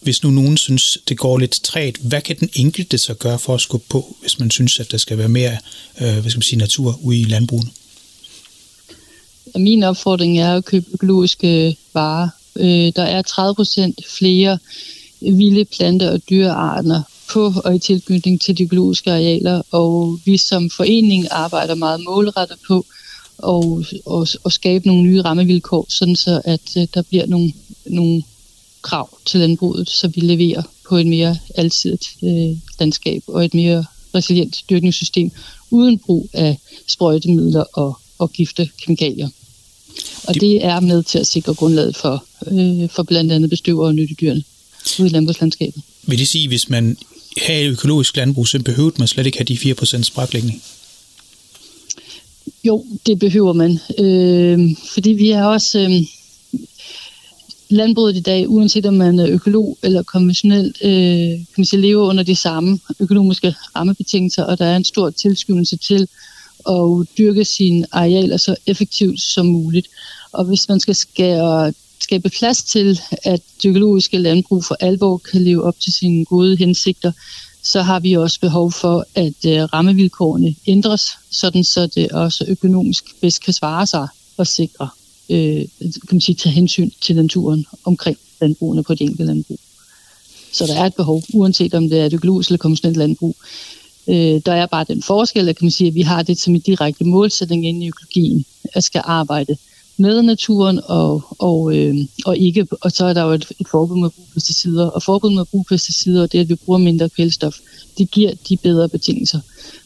hvis 0.00 0.22
nu 0.22 0.30
nogen 0.30 0.56
synes, 0.56 0.98
det 1.08 1.18
går 1.18 1.38
lidt 1.38 1.60
træt, 1.62 1.96
hvad 1.96 2.20
kan 2.20 2.36
den 2.40 2.48
enkelte 2.54 2.98
så 2.98 3.14
gøre 3.14 3.38
for 3.38 3.54
at 3.54 3.60
skubbe 3.60 3.86
på, 3.88 4.16
hvis 4.20 4.38
man 4.38 4.50
synes, 4.50 4.80
at 4.80 4.90
der 4.90 4.98
skal 4.98 5.18
være 5.18 5.28
mere 5.28 5.56
øh, 6.00 6.12
hvad 6.12 6.30
skal 6.30 6.38
man 6.38 6.42
sige, 6.42 6.58
natur 6.58 6.98
ude 7.02 7.20
i 7.20 7.24
landbruget? 7.24 7.68
Min 9.54 9.82
opfordring 9.82 10.38
er 10.38 10.54
at 10.54 10.64
købe 10.64 10.86
økologiske 10.92 11.68
øh, 11.68 11.74
varer. 11.94 12.28
Øh, 12.56 12.92
der 12.96 13.02
er 13.02 13.22
30 13.22 13.54
procent 13.54 14.00
flere 14.18 14.58
vilde 15.20 15.64
plante- 15.64 16.10
og 16.10 16.20
dyrearter 16.30 17.02
på 17.32 17.52
og 17.64 17.74
i 17.74 17.78
tilknytning 17.78 18.40
til 18.40 18.58
de 18.58 18.62
økologiske 18.62 19.10
arealer, 19.10 19.62
og 19.70 20.18
vi 20.24 20.36
som 20.38 20.70
forening 20.70 21.26
arbejder 21.30 21.74
meget 21.74 22.00
målrettet 22.04 22.58
på 22.66 22.86
at, 23.48 23.94
at, 24.20 24.36
at 24.46 24.52
skabe 24.52 24.86
nogle 24.86 25.02
nye 25.02 25.22
rammevilkår, 25.22 25.86
sådan 25.88 26.16
så 26.16 26.42
at 26.44 26.76
øh, 26.76 26.86
der 26.94 27.02
bliver 27.02 27.26
nogle, 27.26 27.52
nogle 27.86 28.22
krav 28.82 29.18
til 29.26 29.40
landbruget, 29.40 29.90
så 29.90 30.08
vi 30.08 30.20
leverer 30.20 30.62
på 30.88 30.96
et 30.96 31.06
mere 31.06 31.36
alsidigt 31.54 32.08
øh, 32.22 32.56
landskab 32.78 33.22
og 33.26 33.44
et 33.44 33.54
mere 33.54 33.84
resilient 34.14 34.64
dyrkningssystem 34.70 35.30
uden 35.70 35.98
brug 35.98 36.28
af 36.32 36.58
sprøjtemidler 36.86 37.64
og, 37.72 37.98
og 38.18 38.32
gifte 38.32 38.70
kemikalier. 38.82 39.28
Og 40.24 40.34
det, 40.34 40.40
det 40.40 40.64
er 40.64 40.80
med 40.80 41.02
til 41.02 41.18
at 41.18 41.26
sikre 41.26 41.54
grundlaget 41.54 41.96
for, 41.96 42.24
øh, 42.46 42.88
for 42.88 43.02
blandt 43.02 43.32
andet 43.32 43.50
bestøver 43.50 43.86
og 43.86 43.94
nyttedyrene 43.94 44.42
ude 44.98 45.08
i 45.08 45.10
landbrugslandskabet. 45.10 45.82
Vil 46.02 46.18
det 46.18 46.28
sige, 46.28 46.48
hvis 46.48 46.68
man 46.68 46.96
havde 47.36 47.64
økologisk 47.64 48.16
landbrug, 48.16 48.48
så 48.48 48.62
behøvede 48.62 48.94
man 48.98 49.08
slet 49.08 49.26
ikke 49.26 49.38
have 49.38 49.44
de 49.44 49.74
4% 49.98 50.02
spraklægning? 50.02 50.62
Jo, 52.64 52.84
det 53.06 53.18
behøver 53.18 53.52
man. 53.52 53.78
Øh, 53.98 54.76
fordi 54.94 55.10
vi 55.10 55.30
er 55.30 55.44
også... 55.44 55.78
Øh, 55.78 56.19
landbruget 57.70 58.16
i 58.16 58.20
dag, 58.20 58.50
uanset 58.50 58.86
om 58.86 58.94
man 58.94 59.18
er 59.18 59.26
økolog 59.28 59.78
eller 59.82 60.02
konventionel, 60.02 60.74
øh, 60.84 61.30
kan 61.30 61.46
man 61.56 61.64
sige, 61.64 61.80
lever 61.80 62.08
under 62.08 62.22
de 62.22 62.36
samme 62.36 62.78
økonomiske 63.00 63.54
rammebetingelser, 63.76 64.44
og 64.44 64.58
der 64.58 64.64
er 64.64 64.76
en 64.76 64.84
stor 64.84 65.10
tilskyndelse 65.10 65.76
til 65.76 66.08
at 66.68 67.06
dyrke 67.18 67.44
sine 67.44 67.86
arealer 67.92 68.36
så 68.36 68.56
effektivt 68.66 69.20
som 69.20 69.46
muligt. 69.46 69.88
Og 70.32 70.44
hvis 70.44 70.68
man 70.68 70.80
skal 70.80 70.94
skære, 70.94 71.72
skabe 72.00 72.28
plads 72.28 72.62
til, 72.62 73.00
at 73.24 73.40
det 73.62 73.68
økologiske 73.68 74.18
landbrug 74.18 74.64
for 74.64 74.76
alvor 74.80 75.16
kan 75.16 75.42
leve 75.42 75.62
op 75.64 75.80
til 75.80 75.92
sine 75.92 76.24
gode 76.24 76.56
hensigter, 76.56 77.12
så 77.62 77.82
har 77.82 78.00
vi 78.00 78.12
også 78.12 78.40
behov 78.40 78.72
for, 78.72 79.04
at 79.14 79.44
øh, 79.46 79.62
rammevilkårene 79.62 80.54
ændres, 80.66 81.10
sådan 81.30 81.64
så 81.64 81.86
det 81.86 82.12
også 82.12 82.44
økonomisk 82.48 83.04
bedst 83.20 83.42
kan 83.42 83.52
svare 83.52 83.86
sig 83.86 84.08
og 84.36 84.46
sikre, 84.46 84.88
øh, 85.30 85.64
kan 85.80 86.12
man 86.12 86.20
sige, 86.20 86.36
tage 86.36 86.52
hensyn 86.52 86.90
til 87.00 87.16
naturen 87.16 87.66
omkring 87.84 88.18
landbrugene 88.40 88.82
på 88.82 88.94
det 88.94 89.00
enkelte 89.00 89.24
landbrug. 89.24 89.58
Så 90.52 90.66
der 90.66 90.74
er 90.74 90.86
et 90.86 90.94
behov, 90.94 91.22
uanset 91.34 91.74
om 91.74 91.88
det 91.88 92.00
er 92.00 92.06
et 92.06 92.12
økologisk 92.12 92.50
eller 92.50 92.58
konventionelt 92.58 92.96
landbrug. 92.96 93.36
Øh, 94.08 94.40
der 94.46 94.52
er 94.52 94.66
bare 94.66 94.84
den 94.88 95.02
forskel, 95.02 95.48
at, 95.48 95.56
kan 95.56 95.64
man 95.64 95.70
sige, 95.70 95.88
at 95.88 95.94
vi 95.94 96.00
har 96.00 96.22
det 96.22 96.38
som 96.38 96.54
en 96.54 96.60
direkte 96.60 97.04
målsætning 97.04 97.66
inde 97.66 97.84
i 97.84 97.88
økologien, 97.88 98.44
at 98.74 98.84
skal 98.84 99.02
arbejde 99.04 99.56
med 99.96 100.22
naturen, 100.22 100.80
og, 100.84 101.22
og, 101.38 101.76
øh, 101.76 101.96
og, 102.24 102.38
ikke, 102.38 102.66
og 102.80 102.92
så 102.92 103.04
er 103.04 103.12
der 103.12 103.22
jo 103.22 103.30
et, 103.30 103.46
et 103.60 103.68
forbud 103.68 103.96
med 103.96 104.06
at 104.06 104.12
bruge 104.12 104.28
pesticider. 104.34 104.86
Og 104.86 105.02
forbud 105.02 105.30
med 105.30 105.40
at 105.40 105.48
bruge 105.48 105.64
pesticider, 105.68 106.22
og 106.22 106.32
det 106.32 106.38
at 106.38 106.48
vi 106.48 106.54
bruger 106.54 106.78
mindre 106.78 107.08
kvælstof, 107.08 107.56
det 107.98 108.10
giver 108.10 108.32
de 108.48 108.56
bedre 108.56 108.88
betingelser 108.88 109.40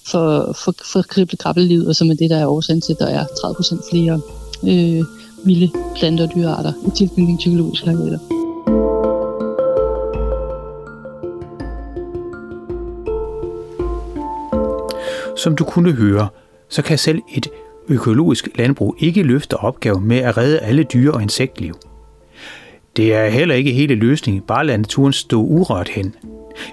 for, 0.07 0.57
for, 0.65 0.75
for 0.93 1.03
krible 1.03 1.89
og 1.89 1.97
som 1.97 2.11
er 2.11 2.15
det, 2.15 2.31
der 2.31 2.37
er 2.37 2.47
årsagen 2.47 2.81
til, 2.81 2.93
at 2.93 2.99
der 2.99 3.07
er 3.07 3.25
30% 3.25 3.91
flere 3.91 4.21
øh, 4.65 5.05
vilde 5.47 5.71
plante- 5.97 6.23
og 6.23 6.31
dyrearter 6.35 6.73
i 6.87 6.91
tilknytning 6.99 7.41
til 7.41 7.53
økologiske 7.53 7.91
arealer. 7.91 8.19
Som 15.37 15.57
du 15.57 15.65
kunne 15.65 15.93
høre, 15.93 16.29
så 16.69 16.83
kan 16.83 16.99
selv 16.99 17.23
et 17.35 17.47
økologisk 17.89 18.49
landbrug 18.59 18.97
ikke 18.99 19.23
løfte 19.23 19.57
opgaven 19.57 20.09
med 20.09 20.17
at 20.17 20.37
redde 20.37 20.59
alle 20.59 20.83
dyre- 20.83 21.13
og 21.13 21.23
insektliv. 21.23 21.75
Det 22.97 23.15
er 23.15 23.29
heller 23.29 23.55
ikke 23.55 23.73
hele 23.73 23.95
løsningen, 23.95 24.43
bare 24.43 24.61
at 24.61 24.67
lade 24.67 24.79
naturen 24.79 25.13
stå 25.13 25.43
urørt 25.43 25.89
hen. 25.89 26.15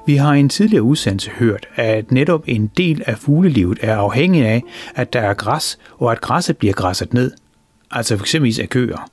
Vi 0.05 0.15
har 0.15 0.33
i 0.33 0.39
en 0.39 0.49
tidligere 0.49 0.83
udsendelse 0.83 1.29
hørt, 1.31 1.67
at 1.75 2.11
netop 2.11 2.43
en 2.47 2.71
del 2.77 3.03
af 3.05 3.17
fuglelivet 3.17 3.79
er 3.81 3.95
afhængig 3.95 4.45
af, 4.45 4.63
at 4.95 5.13
der 5.13 5.19
er 5.19 5.33
græs, 5.33 5.77
og 5.97 6.11
at 6.11 6.21
græsset 6.21 6.57
bliver 6.57 6.73
græsset 6.73 7.13
ned. 7.13 7.31
Altså 7.91 8.17
f.eks. 8.17 8.59
af 8.59 8.69
køer. 8.69 9.09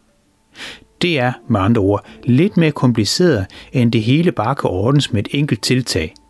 Det 1.03 1.19
er 1.19 1.33
med 1.49 1.61
andre 1.61 1.81
ord 1.81 2.07
lidt 2.25 2.57
mere 2.57 2.71
kompliceret, 2.71 3.47
end 3.73 3.93
det 3.93 4.03
hele 4.03 4.33
bare 4.33 4.55
kan 4.55 4.71
ordnes 4.71 5.12
med 5.12 5.21
et 5.21 5.29
enkelt 5.38 5.62
tiltag– 5.62 6.14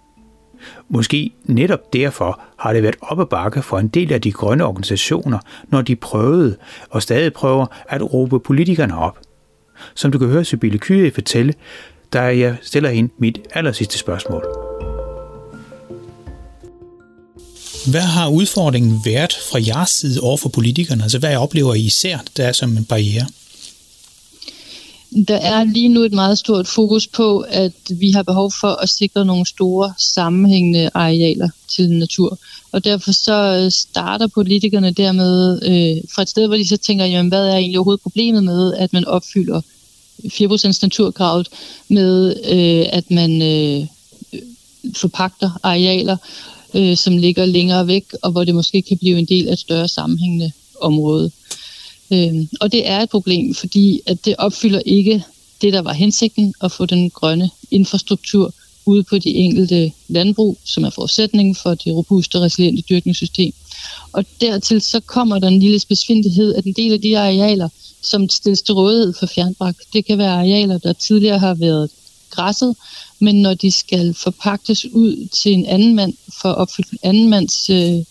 Måske 0.88 1.30
netop 1.44 1.92
derfor 1.92 2.40
har 2.58 2.72
det 2.72 2.82
været 2.82 2.96
op 3.00 3.20
ad 3.20 3.26
bakke 3.26 3.62
for 3.62 3.78
en 3.78 3.88
del 3.88 4.12
af 4.12 4.20
de 4.20 4.32
grønne 4.32 4.64
organisationer, 4.64 5.38
når 5.68 5.82
de 5.82 5.96
prøvede 5.96 6.56
og 6.90 7.02
stadig 7.02 7.32
prøver 7.32 7.66
at 7.88 8.12
råbe 8.14 8.40
politikerne 8.40 8.98
op. 8.98 9.18
Som 9.94 10.12
du 10.12 10.18
kan 10.18 10.28
høre 10.28 10.44
Sybille 10.44 10.78
Kyrie 10.78 11.10
fortælle, 11.10 11.54
da 12.12 12.20
jeg 12.20 12.56
stiller 12.62 12.90
hende 12.90 13.14
mit 13.18 13.40
aller 13.54 13.72
sidste 13.72 13.98
spørgsmål. 13.98 14.67
Hvad 17.86 18.00
har 18.00 18.28
udfordringen 18.28 19.00
været 19.04 19.32
fra 19.50 19.58
jeres 19.66 19.90
side 19.90 20.20
over 20.20 20.36
for 20.36 20.48
politikerne? 20.48 21.02
Altså 21.02 21.18
hvad 21.18 21.36
oplever 21.36 21.74
I 21.74 21.80
især, 21.80 22.18
der 22.36 22.44
er 22.44 22.52
som 22.52 22.76
en 22.76 22.84
barriere? 22.84 23.26
Der 25.28 25.36
er 25.36 25.64
lige 25.64 25.88
nu 25.88 26.00
et 26.00 26.12
meget 26.12 26.38
stort 26.38 26.66
fokus 26.66 27.06
på, 27.06 27.44
at 27.48 27.72
vi 27.90 28.10
har 28.10 28.22
behov 28.22 28.52
for 28.60 28.68
at 28.68 28.88
sikre 28.88 29.24
nogle 29.24 29.46
store 29.46 29.94
sammenhængende 29.98 30.90
arealer 30.94 31.48
til 31.68 31.90
natur. 31.90 32.38
Og 32.72 32.84
derfor 32.84 33.12
så 33.12 33.62
øh, 33.64 33.70
starter 33.70 34.26
politikerne 34.26 34.90
dermed 34.90 35.62
øh, 35.62 36.02
fra 36.14 36.22
et 36.22 36.28
sted, 36.28 36.46
hvor 36.46 36.56
de 36.56 36.68
så 36.68 36.76
tænker, 36.76 37.04
jamen 37.04 37.28
hvad 37.28 37.48
er 37.48 37.56
egentlig 37.56 37.78
overhovedet 37.78 38.02
problemet 38.02 38.44
med, 38.44 38.74
at 38.74 38.92
man 38.92 39.04
opfylder 39.04 39.60
4% 40.24 40.78
naturkravet 40.82 41.48
med, 41.88 42.36
øh, 42.44 42.86
at 42.92 43.10
man 43.10 43.42
øh, 43.42 43.86
forpagter 44.96 45.50
arealer, 45.62 46.16
øh, 46.74 46.96
som 46.96 47.16
ligger 47.16 47.44
længere 47.44 47.86
væk, 47.86 48.04
og 48.22 48.30
hvor 48.30 48.44
det 48.44 48.54
måske 48.54 48.82
kan 48.82 48.98
blive 48.98 49.18
en 49.18 49.24
del 49.24 49.48
af 49.48 49.52
et 49.52 49.58
større 49.58 49.88
sammenhængende 49.88 50.52
område. 50.80 51.30
Øh, 52.12 52.46
og 52.60 52.72
det 52.72 52.88
er 52.88 53.00
et 53.00 53.10
problem, 53.10 53.54
fordi 53.54 54.00
at 54.06 54.24
det 54.24 54.34
opfylder 54.38 54.80
ikke 54.86 55.24
det, 55.62 55.72
der 55.72 55.82
var 55.82 55.92
hensigten, 55.92 56.54
at 56.60 56.72
få 56.72 56.86
den 56.86 57.10
grønne 57.10 57.50
infrastruktur 57.70 58.54
ude 58.86 59.02
på 59.02 59.18
de 59.18 59.28
enkelte 59.28 59.92
landbrug, 60.08 60.58
som 60.64 60.84
er 60.84 60.90
forudsætningen 60.90 61.54
for 61.54 61.74
det 61.74 61.94
robuste 61.94 62.36
og 62.36 62.42
resiliente 62.42 62.82
dyrkningssystem. 62.82 63.52
Og 64.12 64.24
dertil 64.40 64.80
så 64.80 65.00
kommer 65.00 65.38
der 65.38 65.48
en 65.48 65.60
lille 65.60 65.80
besvindelighed, 65.88 66.54
at 66.54 66.64
en 66.64 66.72
del 66.72 66.92
af 66.92 67.00
de 67.00 67.18
arealer, 67.18 67.68
som 68.02 68.28
stilles 68.28 68.62
til 68.62 68.74
rådighed 68.74 69.12
for 69.18 69.26
fjernbrak, 69.26 69.76
det 69.92 70.04
kan 70.04 70.18
være 70.18 70.32
arealer, 70.32 70.78
der 70.78 70.92
tidligere 70.92 71.38
har 71.38 71.54
været 71.54 71.90
græsset, 72.30 72.76
men 73.18 73.42
når 73.42 73.54
de 73.54 73.70
skal 73.70 74.14
forpagtes 74.14 74.84
ud 74.84 75.28
til 75.32 75.52
en 75.52 75.66
anden 75.66 75.94
mand 75.94 76.14
for 76.42 76.48
at 76.48 76.56
opfylde 76.56 76.88
en 76.92 76.98
anden 77.02 77.28
mands 77.28 77.70
øh, 77.70 78.04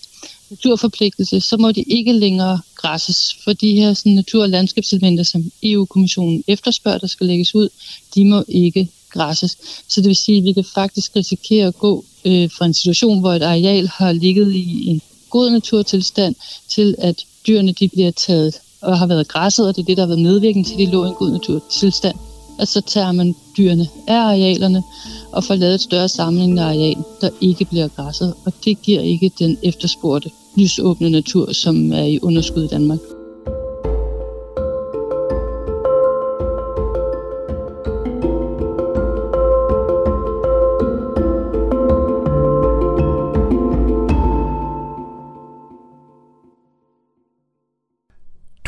naturforpligtelse, 0.49 1.41
så 1.41 1.57
må 1.57 1.71
de 1.71 1.81
ikke 1.81 2.13
længere 2.13 2.59
græsses, 2.75 3.37
for 3.43 3.53
de 3.53 3.71
her 3.71 3.93
sådan, 3.93 4.15
natur- 4.15 4.41
og 4.41 4.49
landskabselementer, 4.49 5.23
som 5.23 5.51
EU-kommissionen 5.63 6.43
efterspørger, 6.47 6.97
der 6.97 7.07
skal 7.07 7.27
lægges 7.27 7.55
ud, 7.55 7.69
de 8.15 8.25
må 8.25 8.43
ikke 8.47 8.89
græsses. 9.09 9.57
Så 9.87 10.01
det 10.01 10.07
vil 10.07 10.15
sige, 10.15 10.37
at 10.37 10.43
vi 10.43 10.53
kan 10.53 10.63
faktisk 10.63 11.15
risikere 11.15 11.67
at 11.67 11.77
gå 11.77 12.05
øh, 12.25 12.49
fra 12.57 12.65
en 12.65 12.73
situation, 12.73 13.19
hvor 13.19 13.33
et 13.33 13.43
areal 13.43 13.87
har 13.87 14.11
ligget 14.11 14.53
i 14.53 14.85
en 14.87 15.01
god 15.29 15.49
naturtilstand, 15.49 16.35
til 16.69 16.95
at 16.97 17.25
dyrene 17.47 17.71
de 17.71 17.87
bliver 17.87 18.11
taget 18.11 18.55
og 18.81 18.97
har 18.99 19.07
været 19.07 19.27
græsset, 19.27 19.67
og 19.67 19.75
det 19.75 19.81
er 19.81 19.85
det, 19.85 19.97
der 19.97 20.03
har 20.03 20.07
været 20.07 20.21
medvirkende 20.21 20.69
til, 20.69 20.73
at 20.73 20.79
de 20.79 20.85
lå 20.85 21.05
i 21.05 21.07
en 21.07 21.13
god 21.13 21.31
naturtilstand 21.31 22.26
at 22.59 22.67
så 22.67 22.81
tager 22.81 23.11
man 23.11 23.35
dyrene 23.57 23.87
af 24.07 24.15
arealerne 24.15 24.83
og 25.31 25.43
får 25.43 25.55
lavet 25.55 25.75
et 25.75 25.81
større 25.81 26.09
sammenhængende 26.09 26.63
areal, 26.63 26.97
der 27.21 27.29
ikke 27.41 27.65
bliver 27.65 27.87
græsset, 27.87 28.33
og 28.45 28.53
det 28.65 28.81
giver 28.81 29.01
ikke 29.01 29.31
den 29.39 29.57
efterspurgte 29.63 30.31
lysåbne 30.55 31.09
natur, 31.09 31.53
som 31.53 31.91
er 31.91 32.03
i 32.03 32.19
underskud 32.21 32.63
i 32.63 32.67
Danmark. 32.67 32.99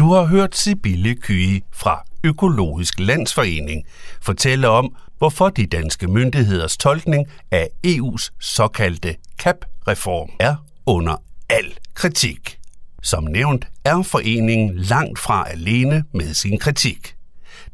Du 0.09 0.13
har 0.13 0.25
hørt 0.25 0.57
Sibille 0.57 1.15
Kyge 1.15 1.61
fra 1.73 2.03
Økologisk 2.23 2.99
Landsforening 2.99 3.85
fortælle 4.21 4.67
om, 4.69 4.95
hvorfor 5.17 5.49
de 5.49 5.65
danske 5.65 6.07
myndigheders 6.07 6.77
tolkning 6.77 7.27
af 7.51 7.67
EU's 7.87 8.29
såkaldte 8.39 9.15
CAP-reform 9.41 10.29
er 10.39 10.55
under 10.85 11.23
al 11.49 11.77
kritik. 11.93 12.59
Som 13.03 13.23
nævnt 13.23 13.67
er 13.85 14.01
foreningen 14.01 14.77
langt 14.77 15.19
fra 15.19 15.49
alene 15.49 16.03
med 16.13 16.33
sin 16.33 16.59
kritik, 16.59 17.15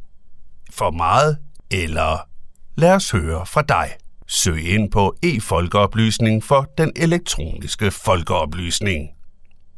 for 0.70 0.90
meget 0.90 1.38
eller 1.70 2.29
lad 2.77 2.92
os 2.92 3.11
høre 3.11 3.47
fra 3.47 3.62
dig. 3.62 3.90
Søg 4.27 4.64
ind 4.64 4.90
på 4.90 5.16
e-folkeoplysning 5.23 6.44
for 6.44 6.73
den 6.79 6.92
elektroniske 6.97 7.90
folkeoplysning. 7.90 9.09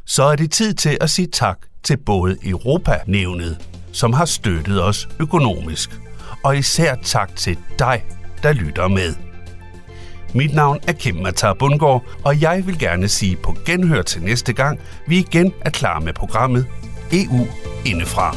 Så 0.04 0.22
er 0.22 0.36
det 0.36 0.52
tid 0.52 0.74
til 0.74 0.98
at 1.00 1.10
sige 1.10 1.28
tak 1.32 1.58
til 1.86 1.96
både 1.96 2.36
Europa-nævnet, 2.44 3.58
som 3.92 4.12
har 4.12 4.24
støttet 4.24 4.82
os 4.82 5.08
økonomisk, 5.20 5.90
og 6.44 6.58
især 6.58 6.94
tak 6.94 7.36
til 7.36 7.58
dig, 7.78 8.04
der 8.42 8.52
lytter 8.52 8.88
med. 8.88 9.14
Mit 10.34 10.54
navn 10.54 10.78
er 10.88 10.92
Kim 10.92 11.14
Matar 11.14 11.54
Bundgaard, 11.54 12.04
og 12.24 12.42
jeg 12.42 12.66
vil 12.66 12.78
gerne 12.78 13.08
sige 13.08 13.36
på 13.36 13.56
genhør 13.66 14.02
til 14.02 14.22
næste 14.22 14.52
gang, 14.52 14.80
vi 15.08 15.18
igen 15.18 15.52
er 15.60 15.70
klar 15.70 16.00
med 16.00 16.12
programmet 16.12 16.66
EU 17.12 17.46
Indefra. 17.84 18.36